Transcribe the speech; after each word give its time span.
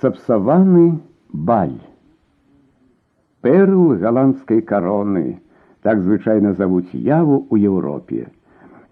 Сапсаваны 0.00 1.00
баль. 1.32 1.80
Перл 3.42 3.96
голландской 3.96 4.60
короны, 4.62 5.40
так 5.82 6.02
звычайно 6.02 6.54
зовут 6.54 6.92
яву 6.92 7.46
у 7.50 7.56
Европе. 7.56 8.28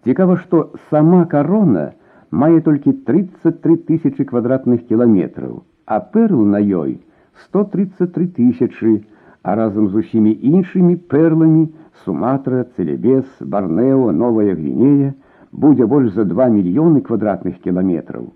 Цікава, 0.05 0.37
што 0.37 0.73
сама 0.91 1.25
корона 1.27 1.93
мае 2.31 2.61
толькі 2.61 2.93
33 2.93 3.77
тысячи 3.89 4.25
квадратных 4.25 4.87
кіламетраў, 4.89 5.63
а 5.87 6.01
перл 6.01 6.45
на 6.45 6.61
ёй 6.61 7.01
133 7.45 8.27
тысячи, 8.39 9.05
а 9.43 9.55
разам 9.55 9.89
з 9.89 9.95
усімі 9.95 10.33
іншымі 10.43 10.97
перламі 10.97 11.69
Суматра, 12.05 12.65
Целебес, 12.77 13.27
Барнео, 13.41 14.13
Новая 14.13 14.55
Гвинея 14.55 15.15
будзе 15.53 15.87
больш 15.87 16.13
за 16.15 16.25
2 16.25 16.49
мільёны 16.49 17.01
квадратных 17.01 17.61
кіламетраў. 17.61 18.33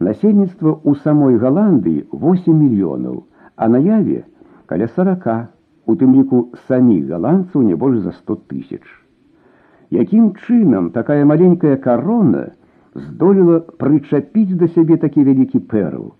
Насельніцтва 0.00 0.70
ў 0.84 0.92
самой 1.06 1.38
Галандыі 1.38 2.06
8 2.12 2.50
мільёнаў, 2.50 3.24
а 3.56 3.68
на 3.68 3.78
яве 3.78 4.24
каля 4.66 4.88
40, 4.88 5.26
у 5.86 5.94
тым 6.00 6.14
ліку 6.16 6.40
саміх 6.68 7.08
галандцаў 7.12 7.62
не 7.62 7.76
больш 7.76 8.00
за 8.04 8.12
100 8.12 8.36
тысяч. 8.50 8.84
Якім 9.90 10.32
чынам 10.46 10.90
такая 10.90 11.24
маленькая 11.24 11.76
карона 11.76 12.44
здолела 12.94 13.60
прычапіць 13.82 14.56
да 14.62 14.68
сябе 14.76 14.96
такі 14.96 15.24
вялікі 15.28 15.60
перл? 15.70 16.14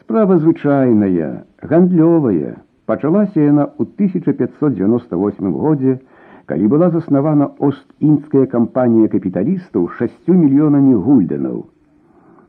Справа 0.00 0.38
звычайная, 0.38 1.44
гандлёвая, 1.62 2.62
пачалася 2.86 3.40
яна 3.40 3.66
ў 3.78 3.84
1598 3.98 5.52
годзе, 5.52 5.98
калі 6.46 6.66
была 6.66 6.90
заснавана 6.90 7.50
Ост-індская 7.58 8.46
кампанія 8.46 9.10
капіталістаў 9.10 9.90
6 9.98 10.30
мільёнамі 10.30 10.94
гульденаў. 10.94 11.66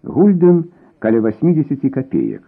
Гульден 0.04 0.66
каля 1.00 1.22
80 1.22 1.94
копеек. 1.94 2.44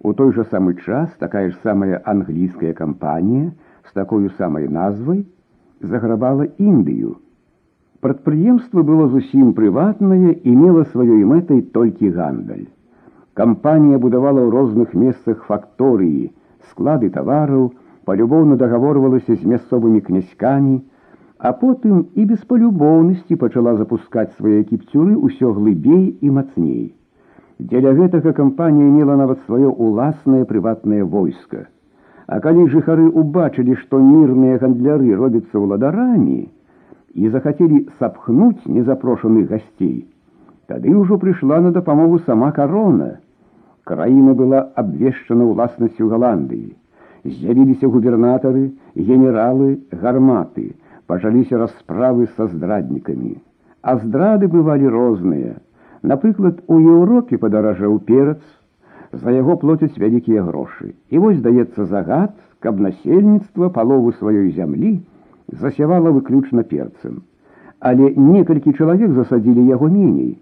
У 0.00 0.12
той 0.12 0.32
же 0.32 0.44
самый 0.44 0.76
час 0.84 1.10
такая 1.18 1.50
ж 1.50 1.56
самая 1.62 2.00
англійская 2.04 2.72
кампанія 2.72 3.52
з 3.88 3.92
такой 3.92 4.30
самай 4.38 4.68
назвай 4.68 5.26
заграбала 5.80 6.46
Індыю. 6.58 7.16
Прадпрыемства 8.00 8.82
было 8.82 9.08
зусім 9.08 9.54
прыватнае 9.56 10.36
і 10.36 10.56
мела 10.56 10.84
сваёй 10.92 11.24
мэтай 11.24 11.62
толькі 11.76 12.10
гандаль. 12.12 12.66
Кампанія 13.32 13.98
будавала 13.98 14.44
ў 14.44 14.50
розных 14.52 14.92
месцах 14.92 15.46
факторыі, 15.48 16.28
склады 16.70 17.08
тавараў, 17.14 17.72
палюбоўна 18.04 18.56
дагаворвалася 18.60 19.34
з 19.36 19.48
мясцовымі 19.54 20.04
князькамі, 20.04 20.82
а 21.38 21.52
потым 21.52 22.04
і 22.14 22.26
без 22.28 22.44
палюбоўнасці 22.44 23.40
пачала 23.40 23.74
запускаць 23.80 24.36
свае 24.36 24.60
кіпцюры 24.68 25.16
ўсё 25.16 25.56
глыбей 25.56 26.04
і 26.20 26.30
мацней. 26.36 26.92
Дзеля 27.58 27.92
гэтага 27.94 28.32
кампанія 28.36 28.90
мела 28.90 29.14
нават 29.16 29.38
сваё 29.46 29.70
уласнае 29.70 30.44
прыватнае 30.44 31.04
войска. 31.04 31.66
А 32.26 32.40
калі 32.40 32.66
жыхары 32.72 33.06
убачылі, 33.22 33.76
што 33.82 34.00
мірныя 34.00 34.58
гандляры 34.58 35.14
робяцца 35.20 35.60
ўладарамі 35.60 36.40
і 37.14 37.30
захацелі 37.30 37.84
сапхнуць 38.00 38.66
незапрошаных 38.66 39.48
гасцей, 39.50 40.06
тады 40.66 40.94
ўжо 40.96 41.18
прыйшла 41.22 41.60
на 41.60 41.70
дапамогу 41.70 42.18
сама 42.26 42.50
карона. 42.50 43.18
Краіна 43.84 44.32
была 44.34 44.64
абвешчана 44.80 45.44
ўласнасцю 45.44 46.08
Галандыі. 46.08 46.72
З'явіліся 47.24 47.88
губернатары, 47.88 48.72
генералы, 48.96 49.78
гарматы, 49.92 50.72
пачаліся 51.06 51.60
расправы 51.60 52.26
са 52.36 52.48
здраднікамі. 52.48 53.36
А 53.82 53.96
здрады 54.00 54.48
бывалі 54.48 54.88
розныя. 54.88 55.54
Напрыклад, 56.02 56.60
у 56.66 56.78
Еўропе 56.80 57.38
падаражаў 57.40 57.98
перац, 58.08 58.40
за 59.22 59.30
яго 59.30 59.56
плоцяць 59.56 59.96
вялікія 59.98 60.42
грошы. 60.42 60.94
І 61.10 61.18
вось 61.18 61.40
даецца 61.40 61.86
загад, 61.86 62.34
каб 62.60 62.80
насельніцтва 62.80 63.70
палову 63.70 64.12
сваёй 64.20 64.50
зямлі 64.52 65.00
засявала 65.48 66.10
выключна 66.10 66.64
перцам. 66.64 67.22
Але 67.80 68.10
некалькі 68.16 68.72
чалавек 68.72 69.12
засадзілі 69.12 69.66
яго 69.66 69.88
меней. 69.88 70.38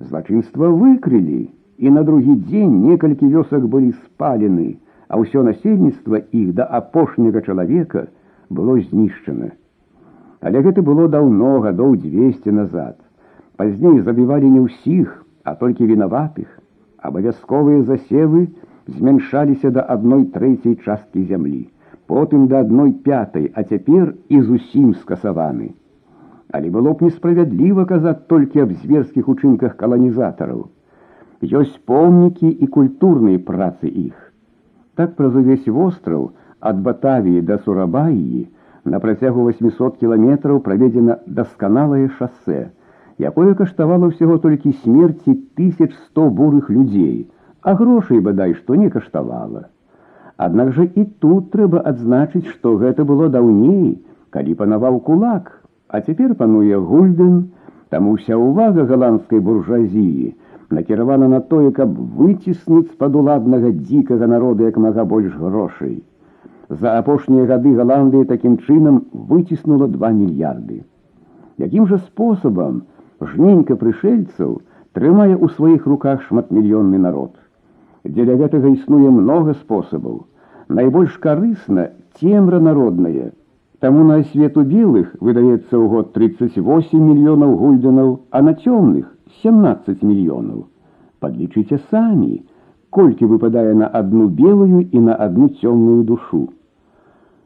Злачынства 0.00 0.70
выкрылі, 0.70 1.48
і 1.78 1.90
на 1.90 2.02
другі 2.02 2.34
дзень 2.46 2.82
некалькі 2.86 3.30
вёсак 3.34 3.66
былі 3.66 3.94
спалены, 3.94 4.78
а 5.08 5.18
ўсё 5.22 5.42
насельніцтва 5.46 6.22
іх 6.34 6.54
да 6.54 6.66
апошняга 6.80 7.42
чалавека 7.42 8.08
было 8.50 8.78
знішчана. 8.78 9.54
Але 10.40 10.62
гэта 10.62 10.82
было 10.82 11.08
даўно 11.08 11.58
гадоў 11.66 11.96
200 12.02 12.50
назад. 12.52 12.98
Пазней 13.56 14.00
забівалі 14.06 14.50
не 14.50 14.60
ўсіх, 14.66 15.24
а 15.44 15.54
толькі 15.54 15.88
вінаватых. 15.90 16.46
Абавязковыя 17.02 17.82
засевы 17.88 18.46
змяншаліся 18.86 19.70
да 19.74 19.84
адной 19.94 20.24
трэцяй 20.34 20.78
часткі 20.84 21.24
зямлі, 21.30 21.68
потым 22.06 22.46
да 22.48 22.62
адной 22.64 22.92
пятай, 23.06 23.50
а 23.54 23.62
цяпер 23.62 24.14
і 24.28 24.40
зусім 24.40 24.94
скасаваны. 25.02 25.74
Але 26.52 26.70
было 26.72 26.94
б 26.94 27.08
несправядліва 27.08 27.84
казаць 27.84 28.24
толькі 28.32 28.64
аб 28.64 28.72
зверскіх 28.82 29.28
учынках 29.28 29.76
каланізатараў. 29.76 30.68
Ёсць 31.44 31.76
помнікі 31.86 32.48
і 32.48 32.66
культурныя 32.66 33.38
працы 33.50 33.90
іх. 33.90 34.16
Так 34.98 35.14
праз 35.18 35.36
увесь 35.36 35.68
востраў 35.68 36.30
ад 36.60 36.80
Батавіі 36.82 37.42
да 37.50 37.58
Сурабаіі, 37.66 38.48
на 38.84 38.98
працягу 38.98 39.44
800 39.50 40.00
кіламетраў 40.00 40.60
праведзена 40.64 41.18
дасканалае 41.26 42.08
шассе, 42.18 42.70
Якое 43.29 43.53
каштавала 43.59 44.09
ўсяго 44.11 44.37
толькі 44.43 44.75
смерці 44.83 45.35
1100 45.59 46.29
бурых 46.39 46.69
людзей, 46.69 47.29
а 47.61 47.75
грошай 47.79 48.19
бадай 48.19 48.53
што 48.59 48.75
не 48.75 48.89
каштавала. 48.93 49.67
Аднак 50.37 50.73
жа 50.77 50.85
і 50.85 51.03
тут 51.23 51.51
трэба 51.55 51.83
адзначыць, 51.91 52.47
што 52.51 52.77
гэта 52.83 53.05
было 53.05 53.29
даўней, 53.29 53.99
калі 54.29 54.55
панаваў 54.61 54.99
кулак, 55.09 55.51
а 55.87 56.01
цяпер 56.01 56.33
пануе 56.35 56.79
гульден, 56.79 57.35
таму 57.93 58.17
ўся 58.17 58.39
ўвага 58.39 58.87
галандскай 58.89 59.39
буржуазіі 59.39 60.33
накіравана 60.73 61.27
на 61.27 61.39
тое, 61.39 61.71
каб 61.71 61.93
выціснуць 61.93 62.89
з-пад 62.91 63.15
уладнага 63.15 63.71
дзікага 63.71 64.27
народа 64.27 64.69
як 64.69 64.77
мага 64.77 65.05
больш 65.05 65.35
грошай. 65.37 66.01
За 66.69 66.97
апошнія 66.99 67.45
гады 67.45 67.75
Галандыя 67.77 68.25
такім 68.25 68.57
чынам 68.65 69.03
выціснула 69.13 69.87
2 69.87 70.11
мільярды. 70.17 70.81
Якім 71.61 71.85
жа 71.87 71.99
спосабам 72.01 72.83
жненька 73.22 73.76
прышельцаў 73.76 74.60
трымае 74.94 75.34
ў 75.36 75.46
сваіх 75.56 75.86
руках 75.86 76.22
шматмільённы 76.28 76.98
народ. 76.98 77.34
Дзеля 78.04 78.36
гэтага 78.40 78.72
існуе 78.74 79.10
многа 79.10 79.54
спосабаў. 79.54 80.24
Найбольш 80.68 81.18
карысна 81.18 81.90
цемра 82.20 82.60
народная. 82.60 83.32
Таму 83.80 84.04
на 84.04 84.22
свету 84.22 84.64
белых 84.66 85.14
выдаецца 85.20 85.74
ў 85.78 85.84
год 85.88 86.12
38 86.12 86.98
мільёнаў 86.98 87.54
гульденаў, 87.62 88.08
а 88.30 88.42
на 88.42 88.54
цёмных 88.54 89.06
17 89.42 90.02
мільёнаў. 90.02 90.66
Падлічыце 91.20 91.78
самі, 91.90 92.42
колькі 92.90 93.26
выпадае 93.30 93.74
на 93.74 93.86
одну 93.86 94.28
белую 94.28 94.82
і 94.90 94.98
на 94.98 95.14
одну 95.14 95.48
цёмную 95.48 96.02
душу. 96.04 96.48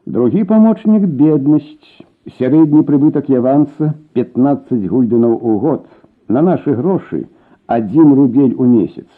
Другі 0.06 0.44
памочнік 0.44 1.04
беднасць, 1.06 2.04
сярэдні 2.38 2.82
прыбытак 2.88 3.28
яванца 3.28 3.94
15 4.14 4.86
гульденаў 4.90 5.34
у 5.34 5.58
год, 5.58 5.86
на 6.28 6.42
нашы 6.42 6.74
грошы 6.74 7.26
один 7.66 8.14
рубель 8.14 8.54
у 8.54 8.64
месяц. 8.64 9.08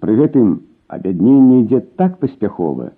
Пры 0.00 0.16
гэтым 0.16 0.60
абядненне 0.88 1.60
ідзе 1.62 1.80
так 2.00 2.18
паспяхова, 2.18 2.90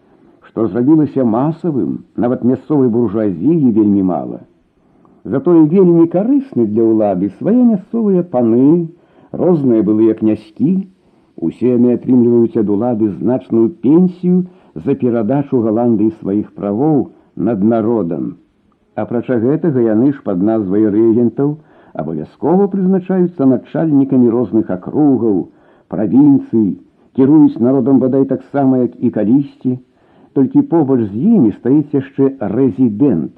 што 0.47 0.67
зрабілася 0.69 1.25
масавым, 1.25 2.05
нават 2.17 2.45
мясцовай 2.45 2.89
буржуазіі 2.89 3.71
вельмі 3.71 4.03
мала. 4.03 4.41
Затое 5.25 5.65
вельмі 5.71 6.06
карысны 6.12 6.67
для 6.67 6.87
ўлады 6.87 7.31
свае 7.39 7.62
мясцовыя 7.62 8.23
паны, 8.23 8.91
розныя 9.33 9.83
былыя 9.83 10.15
князькі, 10.19 10.89
усе 11.37 11.75
яны 11.75 11.95
атрымліваюць 11.99 12.59
ад 12.62 12.71
улады 12.71 13.11
значную 13.19 13.70
пенсію 13.85 14.44
за 14.75 14.94
перадачу 14.94 15.62
Галандыі 15.62 16.14
сваіх 16.20 16.53
правоў, 16.59 17.11
над 17.37 17.62
народам. 17.64 18.37
Апрача 18.98 19.36
гэтага 19.42 19.82
яны 19.86 20.12
ж 20.12 20.24
пад 20.28 20.40
назвай 20.42 20.88
рэгентаў 20.94 21.50
абавязкова 22.02 22.66
прызначаюцца 22.74 23.46
начальнікамі 23.50 24.32
розных 24.36 24.72
акругаў, 24.74 25.36
правінцый, 25.94 26.70
кіруюць 27.18 27.62
народам 27.68 28.00
бадай 28.02 28.26
таксама, 28.32 28.80
як 28.86 28.96
і 28.98 29.12
калісьці, 29.18 29.76
толькі 30.34 30.66
побач 30.72 31.00
з 31.04 31.14
імі 31.34 31.52
стаіць 31.60 31.94
яшчэ 31.94 32.32
рэзідэнт, 32.56 33.38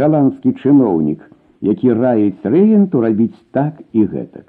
галандскі 0.00 0.52
чыноўнік, 0.60 1.24
які 1.72 1.96
раіць 2.04 2.44
рэгенту 2.44 3.00
рабіць 3.00 3.40
так 3.56 3.80
і 3.92 4.04
гэтак. 4.04 4.46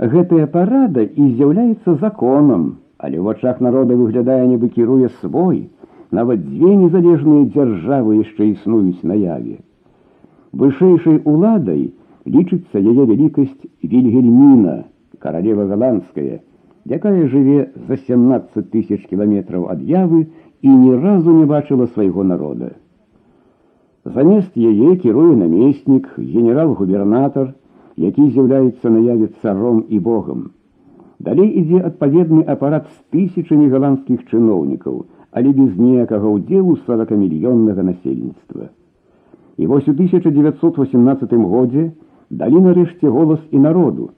Гэтая 0.00 0.48
парада 0.56 1.04
і 1.04 1.28
з'яўляецца 1.36 2.00
законам, 2.00 2.80
але 2.96 3.20
ў 3.20 3.24
вачах 3.28 3.60
народа 3.60 4.00
выглядае, 4.00 4.48
нібы 4.48 4.72
кіруе 4.72 5.12
свой, 5.20 5.68
нават 6.11 6.43
дзве 6.45 6.75
незалежныя 6.81 7.45
дзяржавы 7.53 8.17
яшчэ 8.23 8.51
існуюць 8.53 9.03
наяве. 9.03 9.59
Вышэйшай 10.53 11.21
уладай 11.25 11.91
лічыцца 12.25 12.79
яе 12.79 13.03
вялікасць 13.05 13.67
Вільгельміна, 13.83 14.85
каралева 15.19 15.67
галандская, 15.67 16.39
якая 16.87 17.27
жыве 17.27 17.71
за 17.87 17.97
17 17.97 18.71
тысяч 18.71 19.03
кіламетраў 19.11 19.67
ад 19.71 19.83
явы 19.83 20.27
і 20.61 20.69
ні 20.69 20.95
разу 20.95 21.33
не 21.35 21.45
бачыла 21.45 21.87
свайго 21.87 22.23
народа. 22.23 22.71
Замест 24.05 24.55
яе 24.55 24.95
кіруе 24.95 25.35
намеснік, 25.35 26.07
генерал-губернатар, 26.17 27.53
які 27.97 28.29
з'яўляецца 28.29 28.89
наяве 28.89 29.27
царом 29.41 29.83
і 29.89 29.99
богам. 29.99 30.51
Далей 31.19 31.49
ідзе 31.59 31.81
адпаведны 31.81 32.45
апарат 32.47 32.87
з 32.87 32.97
тысячамі 33.11 33.67
галандскіх 33.73 34.23
чыноўнікаў, 34.31 35.05
але 35.31 35.53
без 35.53 35.77
ніякага 35.77 36.27
ўдзелу 36.27 36.77
40мільённага 36.87 37.83
насельніцтва. 37.83 38.69
І 39.57 39.67
вось 39.67 39.87
у 39.87 39.91
1918 39.91 41.33
годзе 41.33 41.91
далі 42.29 42.61
нарэшце 42.61 43.09
голас 43.09 43.39
і 43.51 43.59
народу, 43.59 44.09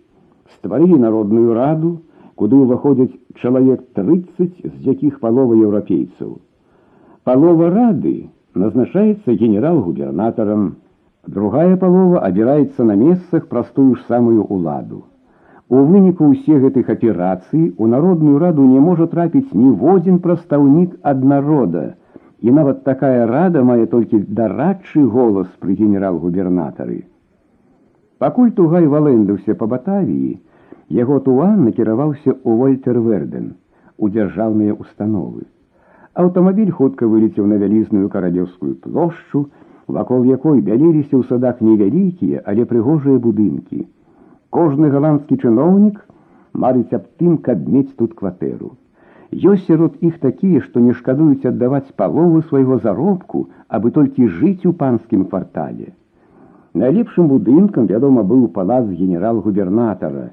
стварылі 0.58 0.98
народную 1.00 1.54
раду, 1.54 2.00
куды 2.36 2.56
ўваходзяць 2.56 3.16
чалавек 3.42 3.84
30, 3.94 4.64
з 4.64 4.80
якіх 4.88 5.20
палова 5.20 5.56
еўрапейцаў. 5.56 6.40
Палова 7.24 7.70
рады 7.70 8.30
назначаецца 8.56 9.36
генерал-губернатарам, 9.36 10.76
другая 11.28 11.76
палова 11.78 12.24
абіраецца 12.26 12.84
на 12.84 12.96
месцах 12.96 13.48
простую 13.48 13.96
ж 13.96 14.02
самую 14.08 14.44
уладу. 14.44 15.04
У 15.75 15.81
выніку 15.91 16.27
ўсе 16.31 16.59
гэтых 16.63 16.91
аперацый 16.93 17.63
у 17.83 17.87
народную 17.93 18.39
раду 18.43 18.65
не 18.73 18.81
можа 18.83 19.07
трапіць 19.15 19.57
ніводзін 19.61 20.19
прадстаўнік 20.27 20.93
ад 21.13 21.25
народа, 21.31 21.83
і 22.47 22.55
нават 22.59 22.85
такая 22.89 23.25
рада 23.31 23.63
мае 23.71 23.87
толькі 23.95 24.21
дарадчы 24.41 25.03
голас 25.15 25.49
пры 25.65 25.75
генерал-губернатары. 25.81 26.99
Пакуль 28.23 28.53
тугай 28.61 28.87
валэндаўся 28.93 29.57
па 29.63 29.67
батавіі, 29.73 30.31
яго 31.01 31.19
туан 31.27 31.59
накіраваўся 31.65 32.31
ў 32.31 32.51
вольтерверден 32.63 33.51
у 33.99 34.13
дзяржаўныя 34.15 34.79
установы. 34.87 35.43
Аўтамабіль 36.15 36.71
хутка 36.71 37.11
вылецеў 37.17 37.51
на 37.51 37.59
вялізную 37.65 38.13
каралеўскую 38.15 38.77
плошчу, 38.87 39.47
вакол 39.99 40.23
якой 40.31 40.63
бяліліся 40.71 41.19
ў 41.19 41.27
садах 41.33 41.67
невялікія, 41.73 42.47
але 42.47 42.63
прыгожыя 42.63 43.19
будынкі. 43.19 43.89
Кожны 44.54 44.90
галандскі 44.90 45.38
чыноўнік 45.38 46.00
марыць 46.54 46.94
аб 46.98 47.06
тым, 47.22 47.38
каб 47.38 47.68
мець 47.70 47.94
тут 47.96 48.16
кватэру. 48.20 48.76
Ёсць 49.32 49.66
сярод 49.70 50.02
іх 50.02 50.18
такія, 50.20 50.62
што 50.66 50.82
не 50.82 50.94
шкадуюць 50.98 51.46
аддаваць 51.46 51.94
паловы 52.02 52.42
свайго 52.50 52.80
заробку, 52.86 53.48
абы 53.68 53.92
толькі 53.92 54.28
жыць 54.40 54.66
у 54.66 54.74
панскім 54.74 55.26
квартале. 55.30 55.94
Найлепшым 56.74 57.28
будынкам, 57.30 57.86
вядома, 57.86 58.24
быў 58.24 58.48
палац 58.56 58.86
генерал-губернатара, 58.90 60.32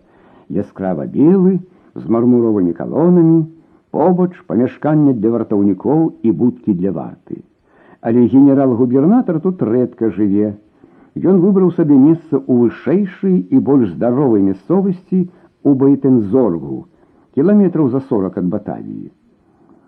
яскрава 0.49 1.07
белы, 1.07 1.61
з 1.97 2.09
мармуровымі 2.09 2.73
калонамі, 2.73 3.45
побач 3.91 4.33
памяшкання 4.47 5.13
для 5.17 5.31
вартаўнікоў 5.37 6.01
і 6.23 6.33
будкі 6.33 6.75
для 6.81 6.93
варты. 6.93 7.45
Але 8.01 8.27
генерал-губернатар 8.33 9.41
тут 9.41 9.63
рэдка 9.63 10.11
жыве. 10.17 10.57
Ён 11.17 11.39
выбраў 11.41 11.71
сабе 11.73 11.97
месца 11.97 12.37
ў 12.37 12.69
вышэйшай 12.69 13.37
і 13.49 13.59
больш 13.69 13.93
здаровай 13.93 14.43
мясцовасці 14.45 15.21
у 15.65 15.73
байтэнзоргу, 15.83 16.85
кіламетраў 17.35 17.89
за 17.95 18.01
40 18.09 18.37
ад 18.43 18.51
батавіі. 18.53 19.09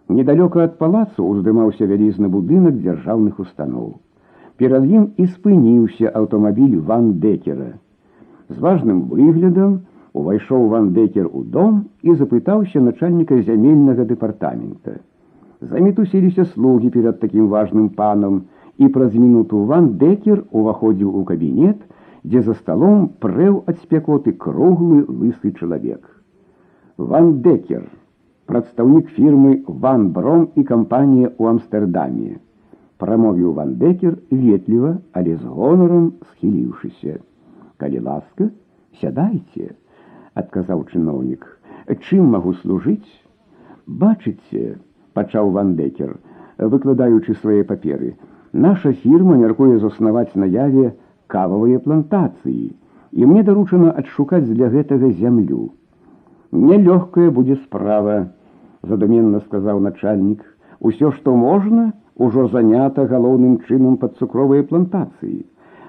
Недалёка 0.09 0.65
ад 0.65 0.79
палацу 0.79 1.25
уздымаўся 1.25 1.85
вялізны 1.85 2.33
будынак 2.33 2.81
дзяржаўных 2.81 3.41
устаноў. 3.45 4.01
Перад 4.57 4.89
ім 4.89 5.13
і 5.21 5.27
спыніўся 5.27 6.09
аўтамабіль 6.21 6.81
ван 6.81 7.13
Декера. 7.21 7.77
З 8.49 8.57
важным 8.59 9.03
выглядам, 9.13 9.85
увайшоў 10.15 10.69
ван 10.73 10.93
Декер 10.97 11.29
у 11.29 11.45
дом 11.45 11.85
і 12.03 12.15
запытаўся 12.15 12.81
начальніка 12.81 13.43
зямельнага 13.43 14.09
дэпартамента. 14.09 14.99
Замітусіліся 15.61 16.45
слугі 16.45 16.91
перад 16.91 17.21
такім 17.21 17.49
важным 17.53 17.89
панам, 17.89 18.35
і 18.39 18.49
праз 18.95 19.15
мінуту 19.15 19.65
ван 19.71 19.99
Декер 19.99 20.45
уваходзіў 20.51 21.17
у 21.21 21.25
кабінет, 21.25 21.79
дзе 22.25 22.43
за 22.43 22.55
сталом 22.55 23.09
прэў 23.25 23.63
ад 23.67 23.79
спякоты 23.83 24.33
круглы 24.33 25.05
лысы 25.09 25.53
чалавек. 25.53 26.03
Ван 26.97 27.41
Декер, 27.43 27.89
прадстаўнік 28.47 29.11
фірмы 29.17 29.65
Ван 29.67 30.11
Бром 30.11 30.49
і 30.55 30.65
кампанія 30.65 31.35
ў 31.35 31.59
Амстэрдаме. 31.59 32.39
Прамовіў 32.99 33.53
Ван 33.59 33.75
Декер 33.83 34.19
ветліва, 34.31 34.99
але 35.13 35.37
з 35.37 35.45
гонарам 35.45 36.13
схіліўшыся. 36.31 37.21
Калі 37.79 38.01
ласка, 38.01 38.51
сядайце 39.01 39.75
адказаў 40.35 40.87
чыноўнік 40.91 41.47
чым 41.97 42.33
магу 42.35 42.53
служыць 42.61 43.09
бачыце 43.87 44.77
пачаў 45.17 45.53
вандекер 45.57 46.17
выкладаючы 46.59 47.35
свае 47.41 47.63
паперы 47.65 48.17
наша 48.53 48.93
фірма 49.05 49.37
мяркуе 49.43 49.79
заснаваць 49.85 50.35
наяве 50.43 50.93
кававыя 51.35 51.83
плантацыі 51.87 52.67
і 53.13 53.29
мне 53.33 53.43
даручана 53.51 53.93
адшукаць 54.03 54.47
для 54.49 54.71
гэтага 54.75 55.13
зямлю 55.21 55.61
нялёгкая 56.53 57.31
будзе 57.41 57.59
справа 57.65 58.19
задуменна 58.93 59.45
сказаў 59.45 59.85
начальнік 59.89 60.45
усё 60.81 61.13
што 61.19 61.37
можна 61.37 61.93
ужо 62.17 62.49
занята 62.57 63.07
галоўным 63.13 63.61
чынам 63.69 63.97
пад 64.03 64.19
цукровыя 64.19 64.67
плантацыі 64.73 65.39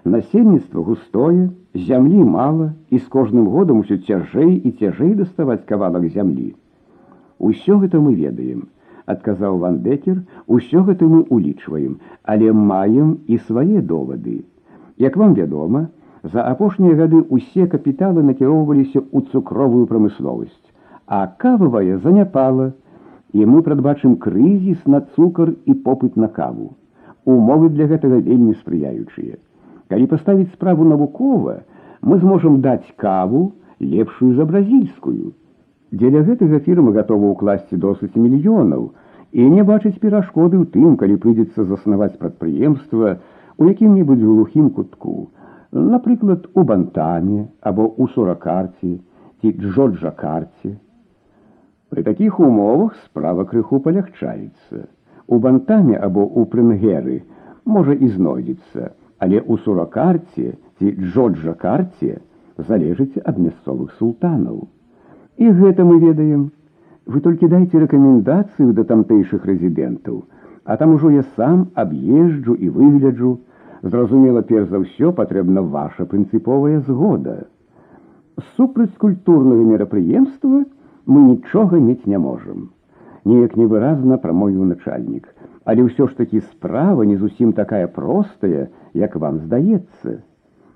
насельніцтва 0.05 0.83
густое, 0.83 1.49
зямлі 1.73 2.23
мала 2.23 2.73
і 2.89 2.99
з 2.99 3.07
кожным 3.07 3.47
годам 3.47 3.83
усё 3.83 3.97
цяжэй 3.97 4.55
і 4.57 4.71
цяжэй 4.71 5.13
даставаць 5.13 5.65
кавалак 5.69 6.07
зямлі. 6.09 6.55
Усё 7.39 7.77
гэта 7.79 7.99
мы 7.99 8.15
ведаем, 8.15 8.67
адказаў 9.05 9.57
ван 9.63 9.79
Декер, 9.85 10.21
усё 10.47 10.83
гэта 10.87 11.07
мы 11.09 11.21
улічваем, 11.29 11.99
але 12.23 12.51
маем 12.53 13.17
і 13.27 13.37
свае 13.47 13.81
довады. 13.81 14.43
Як 14.97 15.17
вам 15.17 15.33
вядома, 15.33 15.87
за 16.23 16.43
апошнія 16.43 16.95
гады 16.99 17.21
усе 17.37 17.65
капіталы 17.71 18.23
накіроўваліся 18.23 18.99
ў 18.99 19.31
цукровую 19.31 19.87
прамысловасць, 19.87 20.67
а 21.07 21.25
кававая 21.43 21.97
заняпала, 22.03 22.73
і 23.33 23.45
мы 23.45 23.61
прадбачым 23.65 24.17
крызіс 24.25 24.85
на 24.85 25.01
цукар 25.15 25.53
і 25.65 25.73
попыт 25.85 26.17
на 26.17 26.27
каву. 26.27 26.75
Умовы 27.25 27.69
для 27.69 27.85
гэтага 27.89 28.21
вельмі 28.25 28.53
спрыяючыя. 28.57 29.37
Калі 29.89 30.05
паставіць 30.05 30.53
справу 30.53 30.85
навукова, 30.85 31.61
мы 32.01 32.19
зможам 32.19 32.61
даць 32.61 32.85
каву 32.97 33.53
лепшую 33.79 34.35
за 34.35 34.45
бразільскую. 34.45 35.33
Дзеля 35.93 36.21
гэтага 36.25 36.59
фірма 36.65 36.91
гатова 36.95 37.33
ўкласці 37.33 37.77
досыць 37.83 38.13
мільёнаў 38.13 38.83
і 39.31 39.45
не 39.53 39.63
бачыць 39.65 39.97
перашкоды 40.03 40.57
ў 40.61 40.65
тым, 40.73 40.97
калі 41.01 41.17
прыйдзецца 41.23 41.65
заснаваць 41.71 42.17
прадпрыемства 42.21 43.17
у 43.57 43.69
якім-небудзь 43.71 44.25
глухім 44.25 44.69
кутку, 44.77 45.33
напрыклад, 45.71 46.45
у 46.53 46.63
бантаме 46.63 47.49
або 47.61 47.89
ў 47.89 48.05
суракарці 48.13 48.93
ці 49.41 49.53
джорджа 49.57 50.13
карце. 50.13 50.77
Пры 51.89 52.05
такіх 52.05 52.39
умовах 52.39 52.95
справа 53.05 53.49
крыху 53.49 53.81
палягчаецца. 53.81 54.85
У 55.25 55.37
бантаме 55.41 55.97
або 55.97 56.25
ў 56.25 56.45
прынгеры 56.53 57.21
можа 57.65 57.93
і 57.93 58.09
знойдзецца, 58.13 58.93
але 59.17 59.41
ў 59.41 59.57
суракарце 59.65 60.57
ці 60.77 60.97
джоджа 61.01 61.53
карце 61.53 62.21
залежыць 62.57 63.21
ад 63.25 63.41
мясцовых 63.41 63.97
султанаў. 63.97 64.69
І 65.37 65.51
гэта 65.51 65.85
мы 65.85 65.99
ведаем. 65.99 66.51
Вы 67.09 67.21
толькі 67.25 67.47
дайце 67.51 67.79
рэкамендацыю 67.81 68.73
да 68.77 68.83
тамтэйшых 68.89 69.45
рэзідэнтаў, 69.49 70.23
а 70.65 70.77
там 70.77 70.93
ужо 70.93 71.09
я 71.09 71.23
сам 71.35 71.69
аб'езджу 71.73 72.53
і 72.53 72.69
выгляджу, 72.69 73.39
зразумела, 73.81 74.43
перш 74.43 74.69
за 74.69 74.83
ўсё 74.83 75.11
патрэбна 75.17 75.63
ваша 75.63 76.05
прынцыповая 76.05 76.81
згода. 76.85 77.47
Супраць 78.55 78.93
культурнага 79.01 79.63
мерапрыемства 79.71 80.63
мы 81.05 81.19
нічога 81.23 81.79
мець 81.79 82.05
не 82.05 82.19
можам. 82.19 82.69
Неяк 83.25 83.57
невыразна 83.57 84.17
прамовіў 84.21 84.69
начальнік, 84.69 85.27
але 85.65 85.89
ўсё 85.89 86.07
ж 86.07 86.15
такі 86.19 86.45
справа 86.45 87.03
не 87.09 87.17
зусім 87.17 87.53
такая 87.53 87.87
простая, 87.87 88.69
як 88.93 89.15
вам 89.15 89.39
здаецца. 89.47 90.21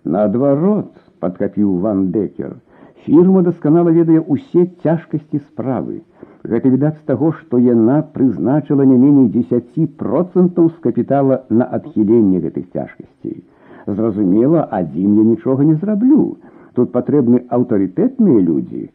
Наадварот, 0.04 0.92
падкапіў 1.20 1.80
ван 1.86 2.12
Декер, 2.12 2.58
фірма 3.06 3.44
дасканала 3.48 3.92
ведае 3.92 4.22
ўсе 4.24 4.66
цяжкасці 4.84 5.40
справы. 5.44 6.02
Гэта 6.44 6.70
відаць 6.70 6.98
з 7.00 7.06
таго, 7.08 7.32
што 7.40 7.60
яна 7.60 8.02
прызначыла 8.16 8.84
не 8.88 8.98
меней 8.98 9.28
10% 9.32 10.60
з 10.68 10.76
капітала 10.84 11.44
на 11.50 11.68
адхіленне 11.78 12.44
гэтых 12.44 12.72
цяжкасцей. 12.74 13.44
Зразумела, 13.88 14.68
адзін 14.72 15.16
я 15.20 15.24
нічога 15.30 15.64
не 15.64 15.76
зраблю. 15.76 16.38
Тут 16.74 16.92
патрэбны 16.92 17.46
аўтарытэтныя 17.48 18.44
людзі. 18.44 18.90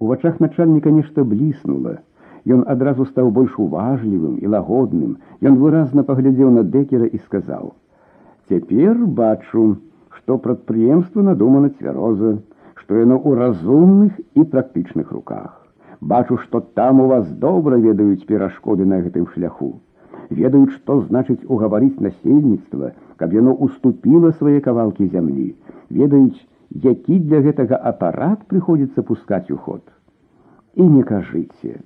У 0.00 0.06
вачах 0.06 0.40
начальніка 0.40 0.90
нешта 0.90 1.24
бліснула. 1.24 1.98
Ён 2.44 2.64
адразу 2.68 3.06
стаў 3.08 3.30
больш 3.32 3.54
уважлівым 3.58 4.36
і 4.40 4.52
лагодным. 4.54 5.16
Ён 5.40 5.56
выразна 5.60 6.04
паглядзеў 6.04 6.50
на 6.56 6.62
дэкера 6.62 7.08
і 7.08 7.18
сказаў: 7.24 7.72
Цяпер 8.48 9.04
бачу, 9.20 9.76
што 10.16 10.36
прадпрыемства 10.38 11.24
надумана 11.24 11.70
цвяроза, 11.78 12.36
што 12.78 12.96
яно 13.00 13.16
ў 13.18 13.38
разумных 13.40 14.12
і 14.34 14.44
практычных 14.52 15.12
руках. 15.12 15.60
Бачу, 16.00 16.36
што 16.44 16.60
там 16.60 17.00
у 17.00 17.06
вас 17.08 17.28
добра 17.44 17.78
ведаюць 17.80 18.26
перашкоды 18.28 18.84
на 18.84 19.00
гэтым 19.04 19.26
шляху. 19.34 19.80
Ведаюць, 20.30 20.76
што 20.76 21.00
значыць 21.00 21.44
угаварыць 21.48 22.00
насельніцтва, 22.06 22.92
каб 23.16 23.32
яно 23.32 23.54
уступіла 23.66 24.32
свае 24.38 24.60
кавалкі 24.60 25.08
зямлі. 25.08 25.54
Ведаюць, 25.90 26.40
які 26.86 27.18
для 27.26 27.40
гэтага 27.40 27.80
апарат 27.92 28.46
прыходзіцца 28.52 29.02
пускаць 29.02 29.50
у 29.50 29.56
ход. 29.56 29.82
І 30.74 30.82
не 30.82 31.02
кажыце. 31.02 31.80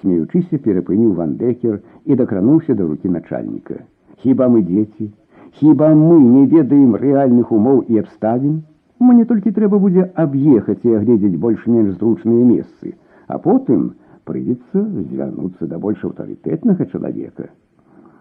Смеючыся 0.00 0.58
перапыніў 0.58 1.14
вандекер 1.20 1.80
і 2.04 2.16
дакрануўся 2.20 2.74
да 2.74 2.84
рукі 2.84 3.08
начальніка. 3.08 3.80
Хіба 4.20 4.48
мы 4.48 4.62
дзеці, 4.66 5.12
Хіба 5.58 5.94
мы 5.94 6.20
не 6.20 6.44
ведаем 6.46 6.96
рэальных 7.00 7.52
умоў 7.52 7.84
і 7.88 8.00
абставін? 8.02 8.56
Мне 9.00 9.24
толькі 9.28 9.52
трэба 9.52 9.78
будзе 9.78 10.06
аб'ехаць 10.22 10.82
і 10.88 10.94
агледзець 10.98 11.36
больш-менш 11.40 11.98
зручныя 11.98 12.44
месцы, 12.48 12.94
а 13.28 13.36
потым 13.38 13.90
прыйдзецца 14.24 14.84
звярнуцца 15.10 15.68
да 15.72 15.78
больш 15.78 16.04
аўтарытэтнага 16.08 16.86
чалавека. 16.92 17.50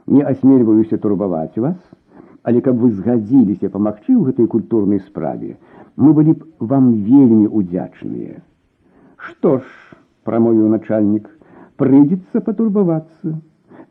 Не 0.08 0.22
асмельваюся 0.22 1.00
турбаваць 1.06 1.58
вас, 1.58 1.80
але 2.44 2.62
каб 2.62 2.84
вы 2.84 2.92
згадзіліся 2.92 3.72
памагчы 3.74 4.12
ў 4.14 4.28
гэтай 4.28 4.52
культурнай 4.52 5.00
справе, 5.08 5.56
мы 5.96 6.14
былі 6.14 6.36
б 6.36 6.68
вам 6.74 6.92
вельмі 7.08 7.48
удзячныя. 7.48 8.44
Што 9.16 9.58
ж, 9.58 9.64
прамовіў 10.28 10.70
начальнік, 10.76 11.32
прыйдзецца 11.82 12.44
патурбавацца. 12.46 13.40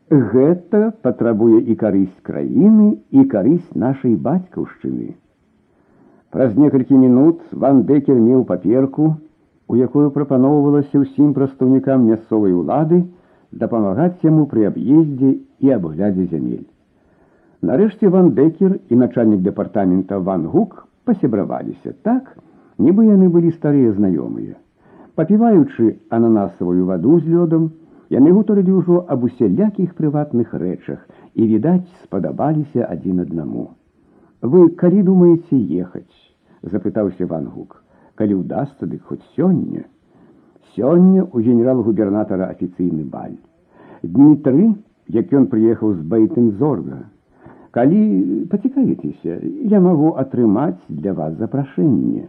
Гэта 0.09 0.93
патрабуе 1.01 1.59
і 1.65 1.75
карысць 1.81 2.21
краіны 2.29 2.89
і 3.09 3.25
карысць 3.33 3.73
нашай 3.73 4.15
бацькаўшчыны. 4.15 5.15
Праз 6.29 6.55
некалькі 6.57 6.97
мінут 6.99 7.41
Ван 7.51 7.83
Декер 7.89 8.15
меў 8.19 8.43
паперку, 8.45 9.15
у 9.67 9.75
якую 9.75 10.09
прапаноўвалася 10.15 11.01
ўсім 11.01 11.33
прадстаўнікам 11.37 12.05
мясцовай 12.09 12.53
улады 12.53 13.03
дапамагаць 13.51 14.19
яму 14.23 14.45
пры 14.51 14.67
аб'ездзе 14.71 15.31
і 15.59 15.71
абглядзе 15.77 16.27
зямель. 16.33 16.67
Нарэшце 17.61 18.11
Ван 18.11 18.33
Декер 18.37 18.77
і 18.89 18.99
начальнік 19.05 19.41
дэпартамента 19.47 20.19
Ван 20.19 20.45
Гук 20.51 20.85
пасябраваліся 21.05 21.95
так, 22.03 22.35
нібы 22.77 23.07
яны 23.07 23.31
былі 23.31 23.55
старыя 23.55 23.95
знаёмыя. 23.95 24.59
Папіваючы 25.15 25.95
ананасавую 26.09 26.85
ваду 26.85 27.19
з 27.23 27.31
лёдам, 27.31 27.71
Яны 28.13 28.31
гутарылі 28.37 28.73
ўжо 28.79 29.01
аб 29.09 29.25
усялякіх 29.25 29.95
прыватных 29.97 30.53
рэчах 30.53 31.01
і, 31.33 31.47
відаць, 31.49 31.89
спадабаліся 32.03 32.85
адзін 32.85 33.25
аднаму. 33.25 33.73
Вы 34.42 34.70
калі 34.80 35.02
думаеце 35.04 35.56
ехаць? 35.56 36.16
запытаўся 36.62 37.26
Вангук. 37.26 37.82
Калі 38.16 38.40
ўдасца, 38.40 38.86
дык 38.88 39.04
хоць 39.04 39.24
сёння. 39.36 39.84
Сёння 40.76 41.24
у 41.24 41.40
генерал-губернатара 41.40 42.48
афіцыйны 42.48 43.04
баль. 43.04 43.36
Дні 44.02 44.36
тры, 44.44 44.74
як 45.08 45.32
ён 45.32 45.46
прыехаў 45.52 45.94
з 45.94 46.04
байтынзорга. 46.04 47.04
Калі 47.70 48.00
пацікавіцеся, 48.50 49.40
я 49.44 49.80
магу 49.80 50.16
атрымаць 50.16 50.80
для 50.88 51.12
вас 51.12 51.36
запрашэнне. 51.36 52.28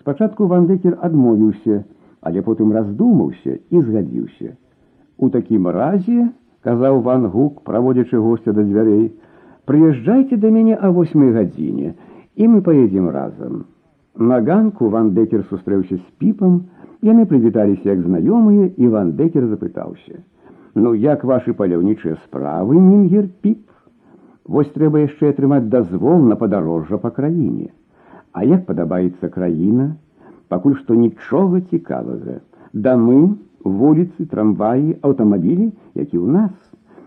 Спачатку 0.00 0.46
Вандекер 0.46 0.98
адмовіўся, 1.00 1.84
але 2.20 2.42
потым 2.42 2.72
раздумаўся 2.72 3.58
і 3.70 3.80
згадзіўся. 3.80 4.56
У 5.18 5.30
такім 5.30 5.68
разе, 5.68 6.28
казаў 6.60 7.00
Ван 7.00 7.28
Гук, 7.32 7.62
праводзячы 7.64 8.18
гостя 8.18 8.52
да 8.52 8.62
дзвярэй, 8.62 9.12
прыязджайце 9.65 10.37
да 10.37 10.49
мяне 10.49 10.75
а 10.75 10.91
восьмай 10.91 11.31
гадзіне, 11.31 11.93
і 12.35 12.47
мы 12.47 12.61
паедзем 12.61 13.09
разам. 13.09 13.65
На 14.15 14.41
ганку 14.41 14.89
Ван 14.89 15.13
Декер 15.13 15.45
сустрэўся 15.49 15.97
з 15.97 16.05
піпам, 16.17 16.65
яны 17.01 17.25
прывіталіся 17.25 17.93
як 17.93 18.01
знаёмыя, 18.03 18.71
і 18.75 18.87
Ван 18.87 19.11
Декер 19.13 19.47
запытаўся: « 19.47 20.75
Ну 20.75 20.93
як 20.93 21.23
вашы 21.23 21.53
паляўнічыя 21.53 22.17
справы, 22.25 22.79
мінгер 22.79 23.27
піп? 23.41 23.65
Вось 24.45 24.69
трэба 24.73 25.05
яшчэ 25.05 25.29
атрымаць 25.33 25.69
дазвол 25.69 26.25
на 26.25 26.35
падарожжа 26.35 26.97
па 26.97 27.09
краіне. 27.09 27.69
А 28.33 28.43
як 28.43 28.65
падабаецца 28.65 29.29
краіна, 29.29 29.95
пакуль 30.49 30.77
што 30.81 30.95
нічога 30.95 31.61
цікавага. 31.61 32.41
Дамы, 32.73 33.37
вуліцы, 33.63 34.25
трамваі, 34.25 34.97
аўтамабілі, 35.01 35.71
які 35.95 36.17
ў 36.17 36.27
нас. 36.27 36.53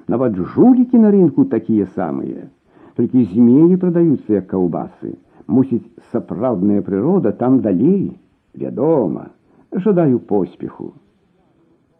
Нават 0.08 0.36
жулікі 0.36 0.98
на 0.98 1.10
рынку 1.14 1.44
такія 1.44 1.86
самыя. 1.96 2.48
Толькі 2.96 3.24
змеі 3.32 3.76
прадаюцца 3.76 4.38
як 4.38 4.48
каўбасы. 4.52 5.14
Мусіць, 5.46 5.86
сапраўдная 6.12 6.82
прырода 6.82 7.32
там 7.32 7.60
далей. 7.60 8.18
Вядома, 8.54 9.30
жадаю 9.72 10.18
поспеху. 10.18 10.92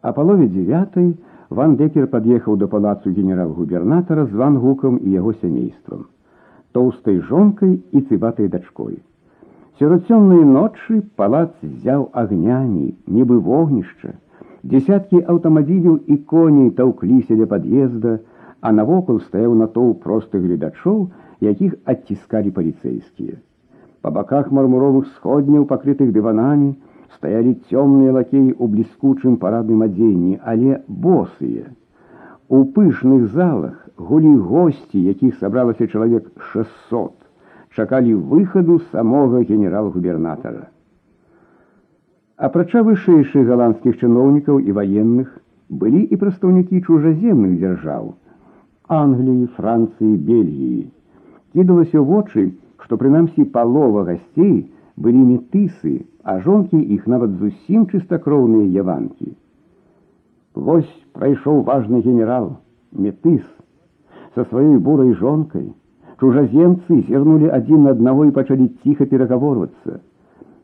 А 0.01 0.13
палове 0.13 0.47
дзевятай 0.47 1.15
Ван 1.49 1.75
Декер 1.77 2.07
пад'ехаў 2.09 2.57
да 2.57 2.67
палацу 2.67 3.11
генерал-губернатара 3.13 4.25
з 4.25 4.33
Ван 4.33 4.57
Гукам 4.57 4.97
і 4.97 5.11
яго 5.11 5.33
сямействам, 5.41 6.07
тоўстай 6.73 7.19
жонкай 7.29 7.75
і 7.91 8.01
цыбатай 8.01 8.49
дачкой. 8.49 8.97
Сярод 9.79 10.07
цёмнай 10.09 10.41
ночы 10.49 11.01
палац 11.15 11.51
зяў 11.61 12.09
агнямі, 12.13 12.93
нібы 13.05 13.37
вогнішча, 13.37 14.13
Десяткі 14.67 15.19
аўтамабіляў 15.31 15.95
і 16.07 16.17
коней 16.31 16.69
таўкліся 16.77 17.35
ля 17.39 17.47
пад'езда, 17.53 18.19
а 18.61 18.71
навокал 18.71 19.19
стаяў 19.19 19.55
натоўп 19.59 20.03
простых 20.07 20.43
гледачоў, 20.43 20.99
якіх 21.43 21.75
адціскалі 21.93 22.53
паліцэйскія. 22.57 23.35
Па 24.01 24.11
баках 24.11 24.51
мармуровых 24.51 25.07
сходняў, 25.15 25.67
пакрытых 25.67 26.11
дыванамі, 26.15 26.73
стаялі 27.15 27.55
цёмныя 27.69 28.15
лакеі 28.17 28.51
ў 28.55 28.65
бліскучым 28.75 29.35
парадным 29.43 29.83
адзенні, 29.87 30.39
але 30.43 30.79
босыя. 30.87 31.71
У 32.47 32.63
пышных 32.77 33.27
залах 33.35 33.79
гулі 33.97 34.35
госці, 34.47 34.99
якіх 34.99 35.39
сабралася 35.39 35.87
чалавек 35.87 36.31
600, 36.53 37.11
чакалі 37.75 38.15
выхаду 38.31 38.79
самога 38.91 39.43
генерал-губернатара. 39.43 40.67
Апрача 42.37 42.81
вышэйшых 42.83 43.47
галандскіх 43.47 44.01
чыноўнікаў 44.01 44.59
і 44.59 44.75
ваенных 44.77 45.29
былі 45.69 46.01
і 46.03 46.19
прадстаўнікі 46.21 46.81
чужаземных 46.81 47.57
дзяржаў 47.61 48.13
Англіі, 48.93 49.47
Францыі, 49.57 50.17
Бельгіі. 50.27 50.87
Кідалася 51.53 51.97
ў 51.97 52.05
вочы, 52.05 52.41
што 52.83 52.97
прынамсі 52.99 53.45
палова 53.55 54.03
гасцей 54.09 54.69
былі 54.97 55.21
метысы, 55.23 56.03
а 56.23 56.39
жонкі 56.43 56.81
іх 56.95 57.07
нават 57.07 57.37
зусім 57.39 57.87
чыстакроўныя 57.87 58.67
яванкі. 58.83 59.33
Вось 60.55 60.91
прайшоў 61.17 61.63
важны 61.69 62.01
генерал, 62.01 62.57
метыс, 62.91 63.45
са 64.35 64.45
сваёй 64.49 64.77
бурай 64.77 65.13
жонкай. 65.13 65.71
Чужаземцы 66.19 67.01
зірнулі 67.07 67.49
адзін 67.49 67.87
на 67.87 67.95
аднаго 67.95 68.25
і 68.25 68.35
пачалі 68.35 68.69
ціха 68.83 69.05
перагаворвацца. 69.05 69.99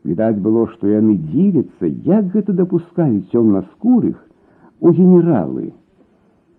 Відаць 0.04 0.40
было, 0.40 0.66
што 0.72 0.88
яны 0.88 1.16
дзівяцца, 1.28 1.88
як 2.08 2.32
гэта 2.34 2.56
дапускаюць 2.56 3.28
цёмнаскурых 3.32 4.16
у 4.80 4.92
генералы. 4.96 5.72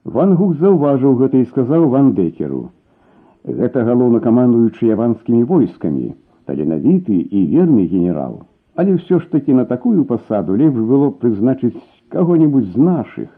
Вангук 0.05 0.55
заўважыў 0.61 1.17
гэта 1.21 1.41
і 1.41 1.49
сказаў 1.49 1.89
вандекеру: « 1.89 3.57
Гэта 3.61 3.83
галоўнакамандуючы 3.89 4.93
яванскімі 4.93 5.43
войскамі, 5.49 6.13
таленавіты 6.45 7.17
і 7.17 7.45
верны 7.53 7.87
генерал. 7.89 8.41
Але 8.75 8.97
ўсё 8.97 9.19
ж 9.19 9.29
такі 9.31 9.57
на 9.57 9.65
такую 9.65 10.05
пасаду 10.05 10.55
лепш 10.55 10.77
было 10.77 11.09
прызначыць 11.09 11.77
каго-нибудь 12.09 12.69
з 12.73 12.77
нашых. 12.77 13.29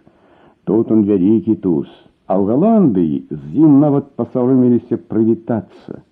Тут 0.63 0.91
он 0.91 1.03
вялікі 1.03 1.55
туз, 1.63 1.87
а 2.27 2.39
ў 2.39 2.43
Галандыі 2.51 3.17
з 3.31 3.43
ім 3.67 3.79
нават 3.79 4.11
пасаўрыміліся 4.19 4.99
прывітацца. 5.11 6.03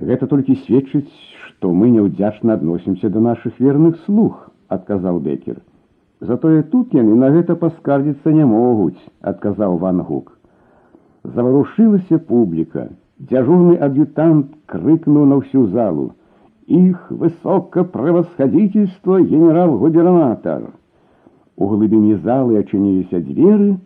Гэта 0.00 0.26
толькі 0.28 0.58
сведчыць, 0.66 1.08
што 1.46 1.72
мы 1.72 1.88
няўдзячна 1.94 2.58
адносімся 2.58 3.08
да 3.08 3.20
нашых 3.20 3.60
верных 3.60 3.96
слуг, 4.04 4.50
адказаў 4.68 5.20
Бекер. 5.24 5.62
Затое 6.20 6.62
тут 6.62 6.94
яны 6.94 7.14
на 7.14 7.30
гэта 7.32 7.56
паскардзіцца 7.60 8.32
не 8.32 8.44
могуць, 8.44 9.00
адказаў 9.20 9.76
Ван 9.78 10.00
Гук. 10.00 10.32
Заварушылася 11.24 12.18
публіка. 12.18 12.88
Дзяжурны 13.18 13.76
ад'ютант 13.80 14.52
крыкнуў 14.68 15.24
на 15.32 15.40
ўсю 15.40 15.66
залу: 15.72 16.12
Іх 16.66 17.10
высока 17.10 17.84
правасхадзіцельства 17.84 19.20
генерал-губернатар. 19.20 20.72
У 21.56 21.68
глыбіні 21.72 22.16
залы 22.24 22.60
ачыніліся 22.60 23.20
дзверы, 23.24 23.76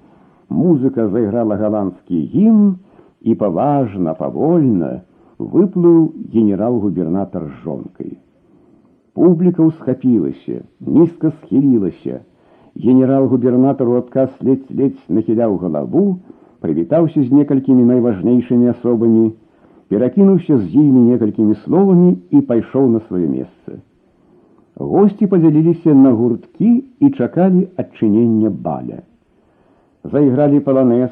музыка 0.48 1.06
зайграла 1.08 1.58
галандскі 1.60 2.18
гімн 2.34 2.78
і 3.22 3.34
паважна, 3.34 4.14
павольна, 4.14 5.02
выплыў 5.38 6.12
генерал-губернатар 6.32 7.46
з 7.48 7.64
жонкай. 7.64 8.18
Публіка 9.14 9.64
ўсхапілася, 9.66 10.62
нізка 10.80 11.32
схілілася. 11.40 12.20
Генерал-губернатар 12.76 13.88
у 13.88 13.96
адказ 13.98 14.30
ледзь-ледзь 14.40 15.08
нахіляў 15.08 15.56
галаву, 15.58 16.20
прывітаўся 16.60 17.24
з 17.24 17.32
некалькімі 17.32 17.84
найважнейшымі 17.90 18.70
асобамі, 18.76 19.32
перакінуўся 19.88 20.58
з 20.58 20.68
імі 20.74 21.10
некалькімі 21.10 21.54
словамі 21.64 22.16
і 22.30 22.40
пайшоў 22.40 22.90
на 22.94 23.00
сваё 23.08 23.26
месца. 23.26 23.80
Гости 24.76 25.26
подзяліліся 25.26 25.94
на 25.94 26.12
гурткі 26.12 26.84
і 27.00 27.10
чакалі 27.10 27.68
адчынення 27.76 28.50
баля. 28.50 29.02
Зайгралі 30.04 30.60
паланез. 30.60 31.10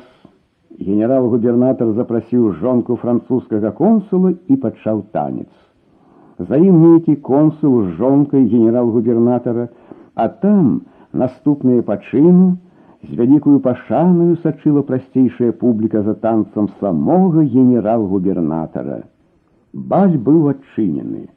Генерал-губернатор 0.79 1.93
запрасіў 1.95 2.53
жонку 2.61 2.97
французскага 2.97 3.73
консула 3.79 4.31
і 4.47 4.57
пачаў 4.63 5.03
танец. 5.13 5.51
За 6.39 6.57
ім 6.57 6.77
нейкі 6.85 7.17
консул 7.29 7.83
з 7.83 7.97
жонкай 7.99 8.45
генерал-губернатара, 8.47 9.69
а 10.15 10.29
там 10.29 10.83
наступныя 11.13 11.83
пачыну 11.83 12.57
з 13.03 13.17
вялікую 13.19 13.59
пашанаю 13.65 14.37
сачыла 14.43 14.83
прасцейшая 14.83 15.53
публіка 15.53 16.03
за 16.03 16.15
танцам 16.15 16.69
самога 16.81 17.43
генерал-губернатара. 17.43 19.03
Баль 19.73 20.17
быў 20.17 20.49
адчынены. 20.55 21.29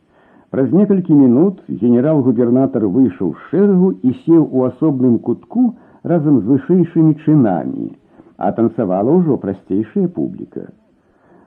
Праз 0.51 0.71
некалькі 0.75 1.15
мінут 1.15 1.61
генерал-губернатар 1.67 2.85
выйшаў 2.85 3.33
з 3.33 3.49
шэрагу 3.49 3.91
і 4.03 4.13
сеў 4.25 4.47
у 4.51 4.65
асобным 4.67 5.17
кутку 5.19 5.73
разам 6.03 6.41
з 6.41 6.45
вышэйшымі 6.51 7.13
чынамі, 7.25 7.91
а 8.37 8.51
танцавала 8.57 9.15
ўжо 9.17 9.37
прасцейшая 9.37 10.07
публіка. 10.07 10.69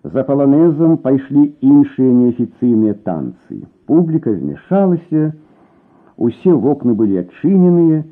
За 0.05 0.23
паланезам 0.29 0.99
пайшлі 1.05 1.45
іншыя 1.61 2.11
неафіцыйныя 2.13 2.95
танцы. 3.07 3.65
Публіка 3.87 4.35
змяшалася, 4.35 5.33
усе 6.17 6.53
вокны 6.53 6.95
былі 6.95 7.23
адчыненыя, 7.25 8.03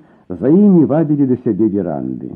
за 0.40 0.48
імі 0.48 0.84
вабілі 0.88 1.28
да 1.32 1.36
сябе 1.44 1.68
веранды. 1.68 2.32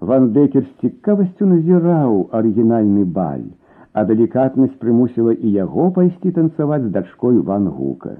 Ван 0.00 0.32
Декер 0.32 0.64
з 0.64 0.72
цікавасцю 0.82 1.46
назіраў 1.46 2.30
арыгінальны 2.32 3.04
баль, 3.04 3.46
а 3.92 4.04
далікатнасць 4.08 4.78
прымусіла 4.80 5.34
і 5.36 5.52
яго 5.54 5.90
пайсці 5.96 6.32
танцаваць 6.36 6.82
з 6.86 6.92
дачкой 6.94 7.38
Ван 7.38 7.68
Гука. 7.68 8.16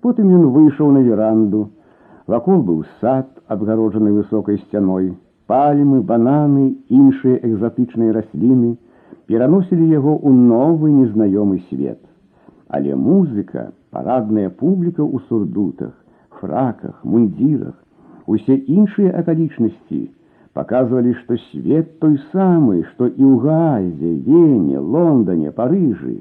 Потым 0.00 0.32
ён 0.36 0.48
выйшаў 0.54 0.90
на 0.96 1.02
веранду. 1.04 1.68
Вакол 2.26 2.62
быў 2.62 2.84
сад, 3.00 3.28
абгароджаны 3.48 4.12
высокай 4.12 4.58
сцяной, 4.64 5.12
пальмы, 5.48 6.00
бананы, 6.02 6.76
іншыя 6.88 7.40
экзатычныя 7.42 8.12
расліны 8.16 8.76
пераносілі 9.26 9.88
яго 9.88 10.16
ў 10.16 10.30
новы 10.32 10.90
незнаёмы 10.92 11.60
свет. 11.68 12.00
Але 12.68 12.96
музыка, 12.96 13.72
парадная 13.90 14.50
публіка 14.50 15.04
ў 15.04 15.20
сурдутах, 15.28 15.94
фраках, 16.40 17.00
мундзірах, 17.04 17.76
усе 18.26 18.56
іншыя 18.56 19.14
акалічнасці, 19.20 20.02
показывали, 20.54 21.12
что 21.24 21.36
свет 21.50 21.98
той 21.98 22.20
самый, 22.32 22.84
что 22.94 23.06
и 23.06 23.22
у 23.22 23.38
Газе, 23.38 24.14
Вене, 24.14 24.78
Лондоне, 24.78 25.52
Париже, 25.52 26.20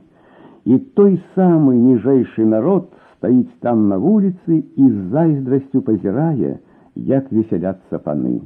и 0.65 0.77
той 0.77 1.21
самый 1.35 1.77
нижайший 1.77 2.45
народ 2.45 2.91
стоит 3.17 3.47
там 3.59 3.89
на 3.89 3.97
улице 3.99 4.59
и 4.59 4.89
с 4.89 4.93
зайздростью 5.11 5.81
позирая, 5.81 6.59
як 6.95 7.31
веселятся 7.31 7.99
паны. 7.99 8.41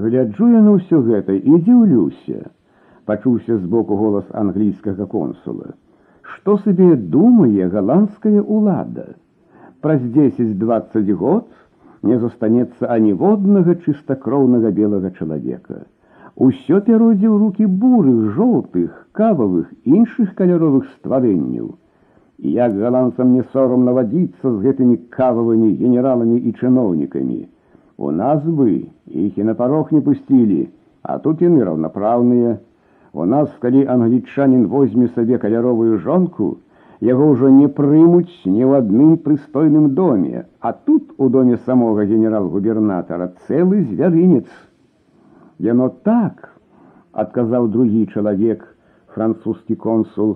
Гляджу 0.00 0.48
я 0.48 0.60
на 0.64 0.72
ўсё 0.78 1.02
гэта 1.04 1.36
і 1.36 1.60
дзіўлюся, 1.64 2.48
пачуўся 3.04 3.58
збоку 3.60 3.96
голас 4.00 4.24
англійскага 4.42 5.06
консула. 5.14 5.74
Што 6.30 6.56
сабе 6.64 6.94
думае 7.14 7.68
галандская 7.74 8.40
ўлада? 8.40 9.06
Праз 9.84 10.00
10-20 10.16 11.12
год 11.20 11.46
не 12.02 12.16
застанецца 12.22 12.88
аніводнага 12.96 13.76
чыстакроўнага 13.84 14.72
белага 14.80 15.12
чалавека. 15.18 15.84
Усё 16.48 16.80
пяродзе 16.80 17.28
ў 17.28 17.36
рукі 17.44 17.66
бурых, 17.84 18.32
жоўтых, 18.40 18.90
кававых, 19.12 19.68
іншых 19.84 20.34
каляровых 20.40 20.88
стварэнняў. 20.96 21.76
Як 22.56 22.76
галандцам 22.80 23.34
не 23.36 23.44
сорамна 23.52 23.92
вадзіцца 23.92 24.46
з 24.48 24.56
гэтымі 24.64 24.96
кававымі 25.16 25.74
генераламі 25.76 26.38
і 26.40 26.56
чыноўнікамі. 26.56 27.40
У 27.99 28.11
нас 28.11 28.43
бы 28.43 28.91
іх 29.07 29.37
і 29.37 29.43
на 29.43 29.55
парог 29.55 29.91
не 29.95 30.01
пусцілі, 30.01 30.67
а 31.03 31.17
тут 31.23 31.41
яны 31.41 31.63
раўнапраўныя. 31.63 32.57
У 33.13 33.25
нас, 33.25 33.49
калі 33.63 33.85
англічанін 33.87 34.67
возьме 34.67 35.07
сабе 35.15 35.37
каляровую 35.39 35.99
жонку, 36.03 36.57
яго 36.99 37.31
ўжо 37.31 37.49
не 37.49 37.67
прымуць 37.67 38.43
ні 38.43 38.63
ў 38.67 38.83
адным 38.83 39.15
прыстойным 39.23 39.93
доме, 39.95 40.45
а 40.59 40.73
тут 40.73 41.13
у 41.17 41.29
доме 41.29 41.57
самога 41.65 42.03
генерал-губернатара 42.03 43.31
цэлы 43.47 43.83
звярынец. 43.91 44.47
Яно 45.59 45.87
так, 46.03 46.51
адказаў 47.13 47.69
другі 47.71 48.07
чалавек, 48.11 48.67
французскі 49.15 49.75
консул, 49.75 50.35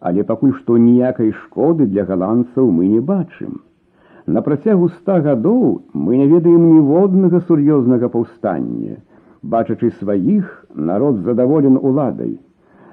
але 0.00 0.24
пакуль 0.24 0.52
што 0.60 0.76
ніякай 0.76 1.32
шкоды 1.44 1.86
для 1.86 2.04
галандцаў 2.04 2.68
мы 2.70 2.92
не 2.92 3.00
бачым. 3.00 3.64
На 4.26 4.42
працягу 4.46 4.88
ста 4.88 5.20
гадоў 5.24 5.62
мы 5.94 6.18
не 6.20 6.26
ведаем 6.30 6.64
ніводнага 6.70 7.40
сур'ёзнага 7.48 8.10
паўстання. 8.12 8.98
Бачачы 9.42 9.90
сваіх, 10.00 10.50
народ 10.74 11.22
задаволен 11.28 11.78
уладай. 11.80 12.34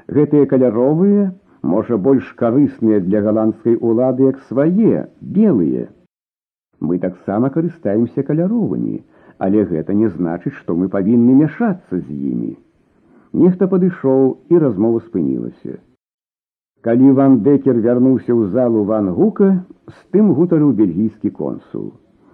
Гэтыя 0.08 0.46
каляровыя, 0.46 1.34
можа 1.62 1.98
больш 1.98 2.32
карысныя 2.40 3.02
для 3.02 3.22
галандскай 3.26 3.76
улады 3.76 4.30
як 4.30 4.40
свае 4.48 5.08
белыя. 5.20 5.90
Мы 6.80 7.00
таксама 7.00 7.50
карыстаемся 7.50 8.24
каляровымі, 8.24 9.02
але 9.38 9.66
гэта 9.66 9.94
не 9.94 10.08
значыць, 10.08 10.56
што 10.62 10.76
мы 10.76 10.88
павінны 10.88 11.36
мяшацца 11.42 12.00
з 12.00 12.08
імі. 12.08 12.54
Нехта 13.34 13.68
падышоў 13.68 14.38
і 14.54 14.64
размова 14.64 15.04
спынілася. 15.04 15.80
Калі 16.86 17.12
Ван 17.18 17.40
Декер 17.42 17.80
вярнуўся 17.82 18.30
ў 18.30 18.54
залу 18.54 18.84
Ван 18.86 19.10
Гука, 19.10 19.66
з 19.90 19.98
тым 20.14 20.34
гутарыў 20.38 20.76
бельгійскі 20.78 21.32
консул. 21.34 21.88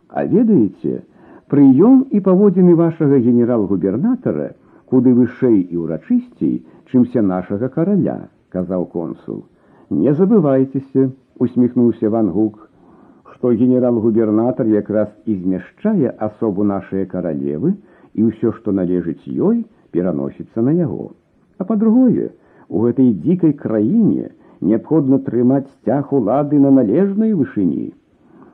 А 0.09 0.25
ведаеце, 0.27 1.07
прыём 1.47 2.03
і 2.11 2.19
паводзіны 2.19 2.75
вашага 2.75 3.19
генерал-губернатара 3.19 4.51
куды 4.91 5.15
вышэй 5.15 5.63
і 5.71 5.85
ўрачысцей, 5.85 6.67
чымся 6.91 7.23
нашага 7.23 7.71
караля 7.71 8.27
сказал 8.51 8.85
консул. 8.85 9.45
Не 9.89 10.13
забывайтеся, 10.13 11.11
усмехнулся 11.39 12.09
Ван 12.09 12.31
Гук, 12.31 12.69
что 13.33 13.53
генерал-губернатор 13.53 14.67
якраз 14.67 15.07
і 15.25 15.35
змяшчае 15.35 16.11
асобу 16.19 16.63
нашай 16.63 17.05
каралевы 17.05 17.73
і 18.13 18.27
ўсё, 18.27 18.51
што 18.51 18.75
належыць 18.75 19.23
ёй, 19.25 19.63
пераносіцца 19.95 20.61
на 20.61 20.75
яго. 20.75 21.15
А 21.57 21.63
па-другое, 21.63 22.35
у 22.69 22.85
гэтай 22.85 23.11
дзікай 23.25 23.53
краіне 23.59 24.31
неабходна 24.61 25.19
трымаць 25.25 25.67
сцяг 25.67 26.13
улады 26.13 26.59
на 26.59 26.71
належнай 26.71 27.33
вышыні. 27.33 27.91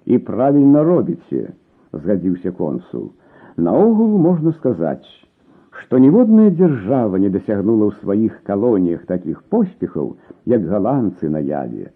І 0.05 0.17
правільна 0.17 0.83
робіце, 0.87 1.53
згадзіўся 1.93 2.51
консул. 2.51 3.11
Наогул 3.57 4.17
можна 4.21 4.53
сказаць, 4.55 5.05
што 5.81 5.99
ніводная 6.01 6.49
дзяржава 6.49 7.19
не 7.21 7.29
дасягнула 7.29 7.89
ў 7.89 7.93
сваіх 8.01 8.41
калоніях 8.47 9.05
такіх 9.05 9.43
поспехаў, 9.53 10.15
як 10.45 10.65
галандцы 10.65 11.29
на 11.29 11.43
яве. 11.43 11.91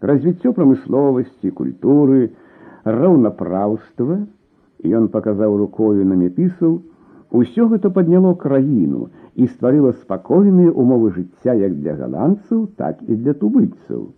Развіццё 0.00 0.52
прамысловасці, 0.56 1.50
культуры, 1.52 2.30
раўнапраўства, 2.84 4.20
ён 4.84 5.08
паказаў 5.14 5.56
рукою 5.60 6.06
на 6.08 6.16
метысаў, 6.16 6.80
усё 7.30 7.68
гэта 7.68 7.90
падняло 7.90 8.34
краіну 8.34 9.10
і 9.34 9.46
стварыла 9.46 9.92
спакойныя 9.98 10.70
умовы 10.70 11.12
жыцця 11.16 11.54
як 11.54 11.76
для 11.80 11.94
галандцаў, 11.96 12.66
так 12.76 13.02
і 13.06 13.16
для 13.16 13.34
тубыльцаў. 13.34 14.08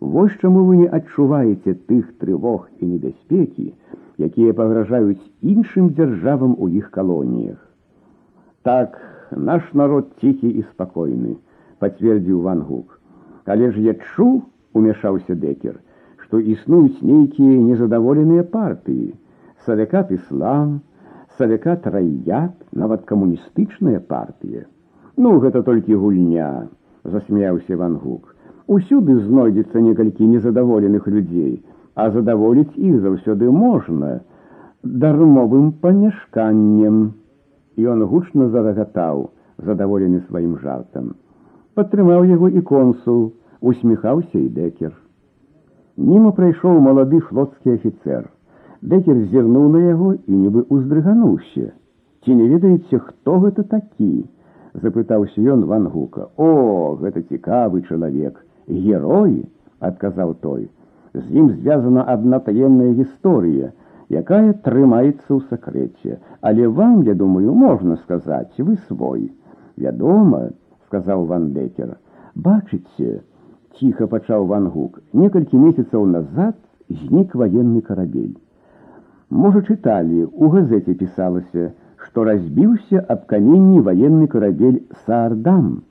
Вось 0.00 0.36
чаму 0.40 0.64
вы 0.64 0.76
не 0.80 0.88
адчуваеце 0.88 1.74
тых 1.90 2.06
трывог 2.20 2.68
і 2.80 2.86
небяспекі, 2.94 3.72
якія 4.16 4.56
пагражаюць 4.56 5.20
іншым 5.42 5.90
дзяржавам 5.96 6.56
у 6.58 6.68
іх 6.68 6.90
калоніях. 6.90 7.60
Так, 8.62 8.96
наш 9.32 9.62
народ 9.74 10.08
ціхі 10.20 10.48
і 10.48 10.64
спакойны, 10.72 11.36
пацвердзіў 11.78 12.40
Ван 12.40 12.60
Гук. 12.60 13.00
Але 13.44 13.70
ж 13.72 13.80
я 13.80 13.94
чу, 13.94 14.42
умяшаўся 14.72 15.34
Декер, 15.34 15.80
што 16.24 16.38
існуюць 16.38 17.02
нейкія 17.02 17.60
незадаволеныя 17.60 18.44
партыі, 18.44 19.14
савякат 19.66 20.12
іслам, 20.12 20.80
савякат 21.38 21.86
раят, 21.86 22.54
нават 22.72 23.04
камуністычная 23.08 24.00
партыя. 24.00 24.66
Ну, 25.16 25.38
гэта 25.40 25.62
толькі 25.62 25.96
гульня, 25.96 26.68
засмяяўся 27.04 27.76
Ван 27.76 27.96
Гук. 27.96 28.34
Усюды 28.66 29.16
знойдзецца 29.18 29.80
некалькі 29.80 30.26
незадаволеных 30.26 31.08
людзей, 31.08 31.64
а 31.94 32.10
задаволіць 32.10 32.76
іх 32.76 33.00
заўсёды 33.02 33.50
можна 33.50 34.20
дармовым 34.82 35.72
памяшканнем. 35.72 37.14
Ён 37.76 38.04
гучна 38.06 38.48
зарагатаў, 38.54 39.30
задаволены 39.58 40.22
сваім 40.28 40.58
жартам. 40.62 41.14
Падтрымаў 41.74 42.24
яго 42.28 42.48
і 42.48 42.60
консул, 42.60 43.32
усміхаўся 43.60 44.38
і 44.38 44.48
дэкер. 44.48 44.92
Німа 45.96 46.32
прайшоў 46.36 46.80
малады 46.80 47.20
флотскі 47.20 47.76
афіцэр. 47.76 48.28
Дэкер 48.80 49.16
зірнуў 49.30 49.68
на 49.76 49.80
яго 49.84 50.14
і 50.14 50.32
нібы 50.32 50.64
уздрыгануўся. 50.68 51.72
Ці 52.24 52.34
не 52.34 52.48
ведаеце, 52.48 52.98
хто 52.98 53.38
гэта 53.44 53.62
такі? 53.62 54.12
запытаўся 54.74 55.42
ён 55.42 55.64
ван 55.66 55.88
гука. 55.88 56.28
О, 56.36 56.96
гэта 57.00 57.22
цікавы 57.22 57.82
чалавек, 57.88 58.38
герой, 58.68 59.46
адказаў 59.80 60.34
той. 60.40 60.68
З 61.14 61.26
ім 61.26 61.50
звязана 61.58 62.04
адна 62.06 62.38
таемная 62.46 62.92
гісторыя, 62.94 63.72
якая 64.10 64.54
трымаецца 64.66 65.26
ў 65.26 65.40
сакрэце. 65.50 66.18
Але 66.40 66.68
вам, 66.68 67.02
я 67.02 67.14
думаю, 67.14 67.54
можна 67.54 67.96
сказаць, 68.04 68.54
вы 68.58 68.78
свой. 68.86 69.32
Вядома, 69.76 70.50
сказаў 70.86 71.26
Ван 71.26 71.52
Декер. 71.52 71.96
Бачыце, 72.34 73.22
ціха 73.78 74.06
пачаў 74.06 74.46
Ван 74.46 74.68
Гук. 74.70 75.00
Некалькі 75.12 75.58
месяцаў 75.58 76.06
назад 76.06 76.54
знік 76.88 77.34
ваенны 77.34 77.82
карабель. 77.82 78.38
Можа, 79.30 79.62
чыталі, 79.62 80.24
у 80.26 80.48
газеце 80.50 80.94
пісалася, 80.94 81.70
што 82.04 82.24
разбіўся 82.26 83.04
аб 83.14 83.26
каменні 83.30 83.80
ваенны 83.86 84.26
карабель 84.26 84.80
Саардам. 85.06 85.82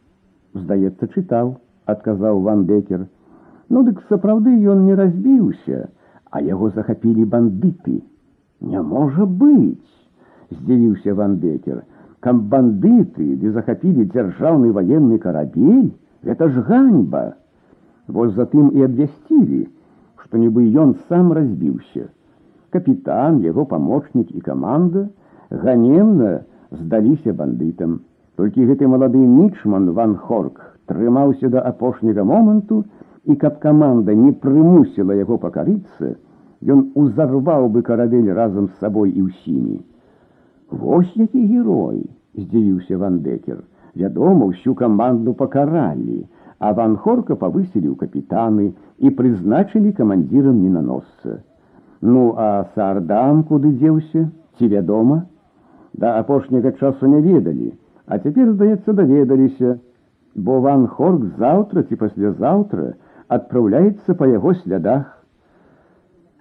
Здаецца, 0.53 1.07
чытаў, 1.07 1.55
адказаў 1.85 2.41
Ван 2.47 2.65
Декер. 2.65 3.05
Ну 3.69 3.83
дык 3.87 4.01
сапраўды 4.09 4.55
ён 4.73 4.85
не 4.89 4.97
разбіўся, 4.99 5.87
а 6.31 6.41
яго 6.41 6.69
захапілі 6.75 7.25
бандыты. 7.25 8.01
Не 8.59 8.81
можа 8.81 9.25
быць, 9.25 9.93
здзівіўся 10.51 11.13
Ван 11.13 11.37
Декер. 11.39 11.83
Кам 12.19 12.41
бандыты 12.51 13.35
ды 13.39 13.51
захапілі 13.55 14.09
дзяржаўны 14.11 14.73
ваенны 14.75 15.19
карабель, 15.23 15.93
гэта 16.27 16.49
ж 16.49 16.65
ганьба. 16.67 17.35
Вось 18.07 18.33
затым 18.35 18.73
і 18.75 18.83
абвясцілі, 18.89 19.67
што 20.17 20.41
нібы 20.41 20.67
ён 20.75 20.97
сам 21.07 21.31
разбіўся. 21.31 22.09
Капітан, 22.73 23.41
яго 23.41 23.65
памочнік 23.65 24.35
і 24.35 24.41
каманда 24.41 25.07
ганемна 25.49 26.39
здаліся 26.71 27.33
бандытам. 27.33 27.99
Толькі 28.37 28.65
гэты 28.69 28.87
малады 28.87 29.19
мічман 29.19 29.89
Ван 29.97 30.15
Хорк 30.15 30.61
трымаўся 30.85 31.49
да 31.49 31.63
апошняга 31.65 32.23
моманту, 32.23 32.85
і 33.25 33.35
каб 33.35 33.59
каманда 33.59 34.15
не 34.15 34.31
прымусіла 34.31 35.17
яго 35.17 35.37
пакарыцца, 35.37 36.15
ён 36.63 36.85
узарваў 36.95 37.69
бы 37.73 37.81
карабель 37.81 38.31
разам 38.33 38.69
з 38.69 38.79
сабой 38.79 39.11
і 39.11 39.25
ўсімі. 39.27 39.81
Вось 40.71 41.11
які 41.15 41.45
герой, 41.45 42.05
здзівіўся 42.35 42.97
Ван 42.97 43.19
Декер. 43.19 43.59
Вядома, 43.95 44.45
усю 44.45 44.75
каманду 44.75 45.33
пакаралі, 45.33 46.25
а 46.59 46.71
Ван 46.73 46.95
Хорка 46.97 47.35
павысілі 47.35 47.89
ў 47.89 47.95
капітаны 47.99 48.73
і 48.99 49.09
прызначылі 49.09 49.91
камандзірам 49.97 50.55
мінаносца. 50.55 51.41
Ну, 52.03 52.33
а 52.37 52.65
сардам 52.75 53.43
куды 53.43 53.73
дзеўся, 53.75 54.29
ці 54.57 54.67
вядома? 54.67 55.25
Да 55.93 56.17
апошняга 56.19 56.71
часу 56.71 57.07
не 57.07 57.21
ведалі, 57.21 57.73
а 58.07 58.19
цяпер, 58.19 58.51
здаецца, 58.53 58.93
даведаліся, 58.93 59.77
бо 60.35 60.59
Ван 60.61 60.87
Хорк 60.87 61.25
заўтра 61.37 61.83
ці 61.83 61.95
паслязаўтра 61.95 62.93
адпраўляецца 63.27 64.15
па 64.15 64.27
яго 64.31 64.53
слядах. 64.61 65.07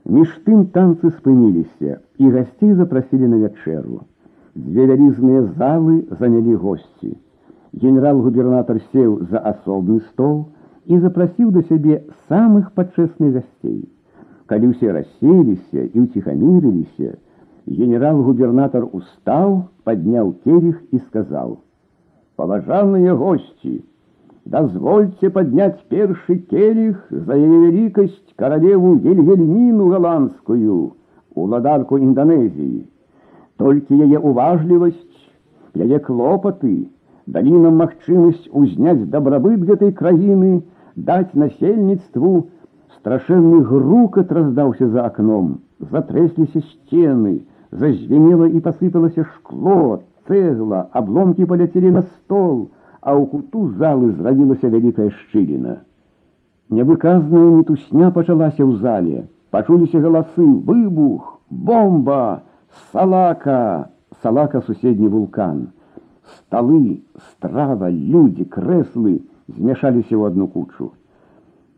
Між 0.08 0.30
тым 0.46 0.68
танцы 0.76 1.10
спыніліся, 1.10 1.98
і 2.18 2.30
гасцей 2.36 2.74
запрасілі 2.74 3.28
на 3.28 3.40
вячэру. 3.42 4.04
Дзве 4.54 4.86
вялізныя 4.90 5.42
залы 5.58 5.96
занялі 6.20 6.54
госці. 6.54 7.16
Генерал-губернатор 7.74 8.80
сеў 8.92 9.18
за 9.30 9.42
асобны 9.52 10.00
стол 10.08 10.48
і 10.86 10.98
запрасіў 10.98 11.50
да 11.52 11.62
сябе 11.68 12.00
самых 12.30 12.72
пачэсных 12.72 13.34
гасцей. 13.36 13.84
Калі 14.52 14.72
ўсе 14.72 14.92
расселіся 14.96 15.84
і 15.92 15.96
ўціхамірыліся, 16.04 17.16
генерал-губернатор 17.68 18.88
устаў, 18.96 19.68
падняў 19.84 20.32
келіх 20.44 20.80
і 20.92 20.98
сказаў: « 21.04 22.36
Паважаныя 22.40 23.14
госці, 23.14 23.84
дозвольте 24.48 25.28
поднять 25.30 25.84
перший 25.88 26.38
келих 26.38 27.06
за 27.10 27.34
ее 27.36 27.70
великость 27.70 28.34
королеву 28.36 28.94
Вильгельмину 28.94 29.90
голландскую, 29.90 30.94
уладарку 31.34 31.98
Индонезии. 31.98 32.88
Только 33.58 33.94
ее 33.94 34.18
уважливость, 34.18 35.18
ее 35.74 35.98
клопоты 35.98 36.88
дали 37.26 37.50
нам 37.50 37.76
магчымасць 37.82 38.48
узняць 38.52 39.04
дабрабыт 39.12 39.64
гэтай 39.68 39.92
краіны, 39.92 40.62
даць 40.96 41.34
насельніцтву, 41.34 42.48
страшэнны 43.02 43.62
грукат 43.62 44.32
раздаўся 44.32 44.88
за 44.88 45.06
окном, 45.06 45.60
затрэсліся 45.78 46.60
сцены, 46.60 47.40
зазвенела 47.70 48.48
і 48.48 48.60
посыпалася 48.60 49.24
шкло, 49.24 50.02
цэгла, 50.26 50.88
обломки 50.92 51.46
поляцелі 51.46 51.90
на 51.90 52.02
стол, 52.02 52.70
а 53.00 53.14
ў 53.14 53.26
куту 53.30 53.68
залы 53.78 54.12
зрабілася 54.12 54.68
вялікая 54.68 55.10
шчыліна. 55.10 55.80
Нявыказная 56.68 57.48
мітусня 57.56 58.10
пачалася 58.12 58.60
ў 58.60 58.76
зале, 58.82 59.24
пачуліся 59.50 60.02
галасы, 60.04 60.44
выбух, 60.44 61.40
бомба, 61.48 62.42
салака, 62.92 63.88
салака 64.22 64.60
суседні 64.66 65.08
вулкан. 65.08 65.68
Сталы, 66.28 67.00
страва, 67.16 67.88
людзі, 67.88 68.44
крэслы 68.52 69.24
змяшаліся 69.48 70.12
ў 70.12 70.28
адну 70.28 70.48
кучу. 70.52 70.92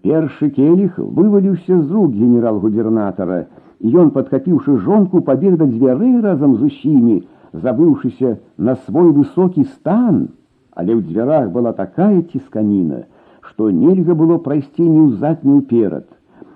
Першы 0.04 0.48
келіх 0.56 0.98
вываліўся 0.98 1.76
з 1.80 1.88
рук 1.92 2.14
генерал-губернатара, 2.16 3.40
і 3.80 3.96
ён, 4.02 4.10
падхапіўшы 4.14 4.76
жонку, 4.84 5.20
пабег 5.20 5.56
да 5.60 5.66
дзвярэй 5.68 6.20
разам 6.24 6.56
з 6.56 6.68
усімі, 6.70 7.16
забыўшыся 7.52 8.38
на 8.56 8.76
свой 8.86 9.10
высокі 9.12 9.64
стан, 9.64 10.28
але 10.72 10.96
ў 10.96 11.04
дзвярах 11.04 11.50
была 11.52 11.72
такая 11.76 12.22
цісканіна, 12.32 13.04
што 13.44 13.68
нельга 13.70 14.16
было 14.16 14.38
прайсці 14.46 14.88
ні 14.88 15.00
ўзад 15.10 15.44
ні 15.44 15.60
ўперад. 15.60 16.08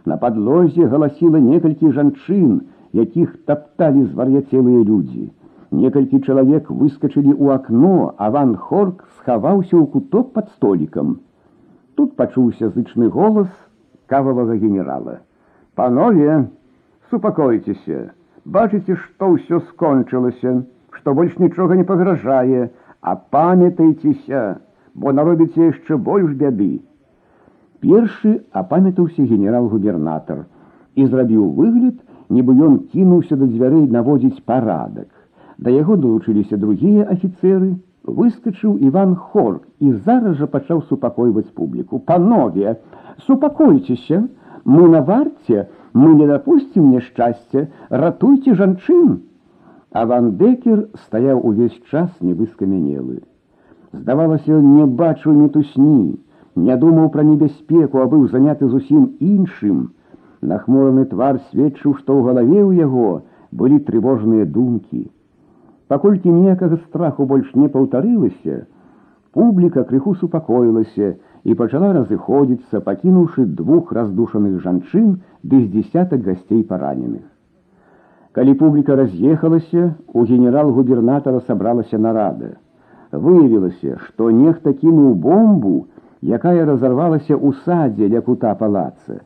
На 0.08 0.16
падлозе 0.20 0.88
галасіла 0.88 1.40
некалькі 1.44 1.92
жанчын, 1.96 2.60
якіх 2.96 3.36
тапталі 3.50 4.04
звар'яцелыя 4.08 4.84
людзі. 4.88 5.28
Некалькі 5.74 6.20
чалавек 6.24 6.70
выскачылі 6.70 7.32
ў 7.34 7.60
акно, 7.60 8.14
а 8.16 8.30
ван 8.30 8.56
Хорк 8.56 9.04
схаваўся 9.18 9.76
ў 9.76 9.84
куток 9.90 10.32
пад 10.32 10.52
столікам. 10.56 11.18
Тут 11.99 12.15
пачуўся 12.15 12.69
зычны 12.71 13.09
голас 13.11 13.47
кававага 14.07 14.55
генерала. 14.55 15.15
Панове, 15.75 16.47
супакойцеся, 17.11 17.97
бачыце, 18.45 18.95
што 18.95 19.27
ўсё 19.33 19.59
скончылася, 19.71 20.53
што 20.95 21.13
больш 21.17 21.35
нічога 21.43 21.75
не 21.75 21.83
пагражае, 21.89 22.69
апамятайцеся, 23.01 24.43
бо 24.95 25.11
наробіце 25.11 25.59
яшчэ 25.73 25.99
больш 26.07 26.31
бяды. 26.39 26.69
Першы 27.83 28.31
апамятаўся 28.63 29.27
генерал-губернатар 29.33 30.47
і 30.95 31.11
зрабіў 31.11 31.51
выгляд, 31.59 31.99
нібы 32.31 32.55
ён 32.69 32.79
кінуўся 32.95 33.35
да 33.35 33.51
дзвярэй 33.51 33.91
наводзіць 33.91 34.39
парадак. 34.47 35.11
Да 35.59 35.75
яго 35.75 35.99
далучыліся 35.99 36.63
другія 36.63 37.11
афіцеры, 37.11 37.75
выскачыў 38.04 38.76
Іван 38.78 39.14
Хорк 39.16 39.64
і 39.80 39.92
зараз 40.06 40.36
жа 40.36 40.46
пачаў 40.46 40.82
супакойваць 40.88 41.50
публіку. 41.54 41.98
Панове, 41.98 42.76
супакойцеся, 43.26 44.28
мы 44.64 44.88
на 44.88 45.00
варце, 45.00 45.68
мы 45.92 46.14
не 46.14 46.26
дапусцім 46.26 46.90
няшчасця, 46.90 47.68
ратуйце 47.90 48.54
жанчын. 48.54 49.20
А 49.92 50.06
Ван 50.06 50.36
Декер 50.36 50.88
стаяў 51.06 51.40
увесь 51.46 51.78
час 51.90 52.10
нібы 52.20 52.46
скамянелы. 52.52 53.22
Здавалася, 53.92 54.58
ён 54.58 54.74
не 54.74 54.86
бачыў 54.86 55.32
мітусні, 55.38 56.18
не 56.56 56.76
думаў 56.76 57.10
пра 57.14 57.22
небяспеку, 57.22 58.02
а 58.02 58.06
быў 58.10 58.26
заняты 58.28 58.68
зусім 58.68 59.14
іншым. 59.20 59.92
Нахмураны 60.42 61.04
твар 61.06 61.38
сведчыў, 61.50 61.94
што 62.02 62.18
ў 62.18 62.26
галаве 62.26 62.60
ў 62.62 62.72
яго 62.84 63.22
былі 63.54 63.78
трывожныя 63.86 64.44
думкі. 64.44 65.06
Паколькі 65.88 66.30
ніякага 66.32 66.76
страху 66.86 67.26
больш 67.26 67.50
не 67.54 67.68
паўтарылася, 67.68 68.64
публіка 69.36 69.84
крыху 69.84 70.14
супакоілася 70.20 71.14
і 71.44 71.54
пачала 71.60 71.92
разыходзіцца, 71.92 72.80
пакінуўшы 72.80 73.44
двух 73.60 73.92
раздушаных 73.92 74.60
жанчын 74.64 75.08
ды 75.42 75.60
з 75.64 75.70
дзясятак 75.74 76.22
гасцей 76.24 76.62
параненых. 76.64 77.24
Калі 78.34 78.54
публіка 78.60 78.96
раз'ехалася, 78.96 79.94
у 80.12 80.24
генерал-губернатара 80.24 81.40
сабралася 81.46 81.98
нарада. 81.98 82.56
Выявілася, 83.12 83.98
што 84.06 84.30
нехта 84.30 84.72
кінуў 84.72 85.14
бомбу, 85.14 85.86
якая 86.38 86.64
разарвалася 86.64 87.36
ў 87.36 87.54
садзе 87.66 88.08
ля 88.08 88.24
кута 88.26 88.54
палаца. 88.58 89.20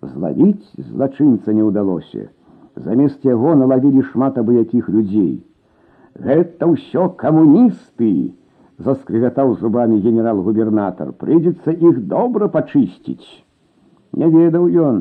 Злавіць 0.00 0.64
злачынца 0.78 1.52
не 1.52 1.66
ўдалося. 1.66 2.30
Замест 2.76 3.24
яго 3.24 3.52
налавілі 3.58 4.06
шмат 4.12 4.38
абыякіх 4.40 4.88
людзей. 4.88 5.44
Гэта 6.18 6.68
ўсё 6.70 7.08
камуністы, 7.20 8.34
заскрыгатаў 8.78 9.54
зубамі 9.60 9.98
генерал-губернатар, 10.04 11.12
прыйдзецца 11.18 11.74
іх 11.74 12.04
добра 12.12 12.48
пачысціць. 12.48 13.42
Не 14.14 14.28
ведаў 14.30 14.68
ён, 14.88 15.00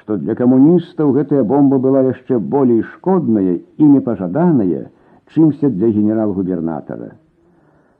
што 0.00 0.16
для 0.16 0.34
камуністаў 0.34 1.14
гэтая 1.16 1.42
бомба 1.44 1.78
была 1.78 2.02
яшчэ 2.08 2.38
болей 2.38 2.82
шкодная 2.96 3.56
і 3.56 3.84
непажаданая, 3.94 4.90
чымся 5.32 5.70
для 5.70 5.88
генерал-губернатара. 5.88 7.16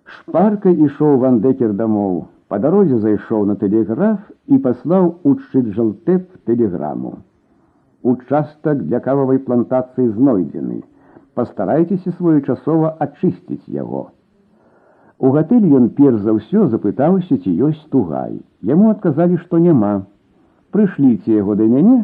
Шпарка 0.05 0.68
ішоў 0.68 1.18
вандекер 1.25 1.72
дамоў, 1.72 2.27
Па 2.53 2.59
дарозе 2.61 2.98
зайшоў 3.01 3.46
на 3.48 3.55
тэлеграф 3.61 4.25
і 4.55 4.59
паслаў 4.64 5.07
у 5.25 5.31
чыджалтэп 5.40 6.25
тэлеграму. 6.48 7.12
Участак 8.12 8.83
для 8.90 9.01
кававай 9.07 9.38
плантацыі 9.46 10.11
знойдзены. 10.16 10.83
Пастарайцеся 11.37 12.12
своечасова 12.18 12.96
ачысціць 13.01 13.68
яго. 13.68 14.11
У 15.22 15.31
гатэль 15.35 15.68
ён 15.79 15.88
перш 15.98 16.18
за 16.25 16.35
ўсё 16.37 16.66
запытаўся, 16.72 17.38
ці 17.38 17.51
ёсць 17.68 17.85
тугай. 17.94 18.40
Яму 18.70 18.90
адказалі, 18.90 19.38
што 19.44 19.61
няма. 19.62 19.92
Прышліце 20.75 21.38
яго 21.38 21.55
да 21.61 21.68
мяне, 21.70 22.03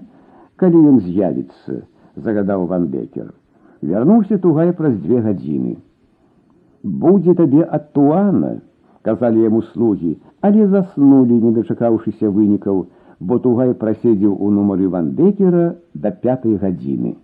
калі 0.56 0.82
ён 0.92 1.00
з'явіцца, 1.02 1.82
загадаў 2.16 2.66
ван 2.70 2.86
Бекер. 2.94 3.34
Вярнуўся 3.82 4.38
тугай 4.38 4.72
праз 4.78 4.96
дзве 5.02 5.20
гадзіны. 5.26 5.76
Будзе 6.82 7.34
табе 7.34 7.66
ад 7.66 7.92
туана, 7.92 8.58
казалі 9.02 9.44
яму 9.44 9.62
слугі, 9.72 10.16
але 10.40 10.66
заснулі, 10.72 11.42
не 11.44 11.52
дачакаўшыся 11.58 12.30
вынікаў, 12.30 12.86
бо 13.20 13.38
тугай 13.44 13.74
праседзеў 13.74 14.34
у 14.38 14.50
нумары 14.50 14.88
вандекера 14.88 15.64
да 15.94 16.10
пятай 16.10 16.54
гадзіны. 16.54 17.16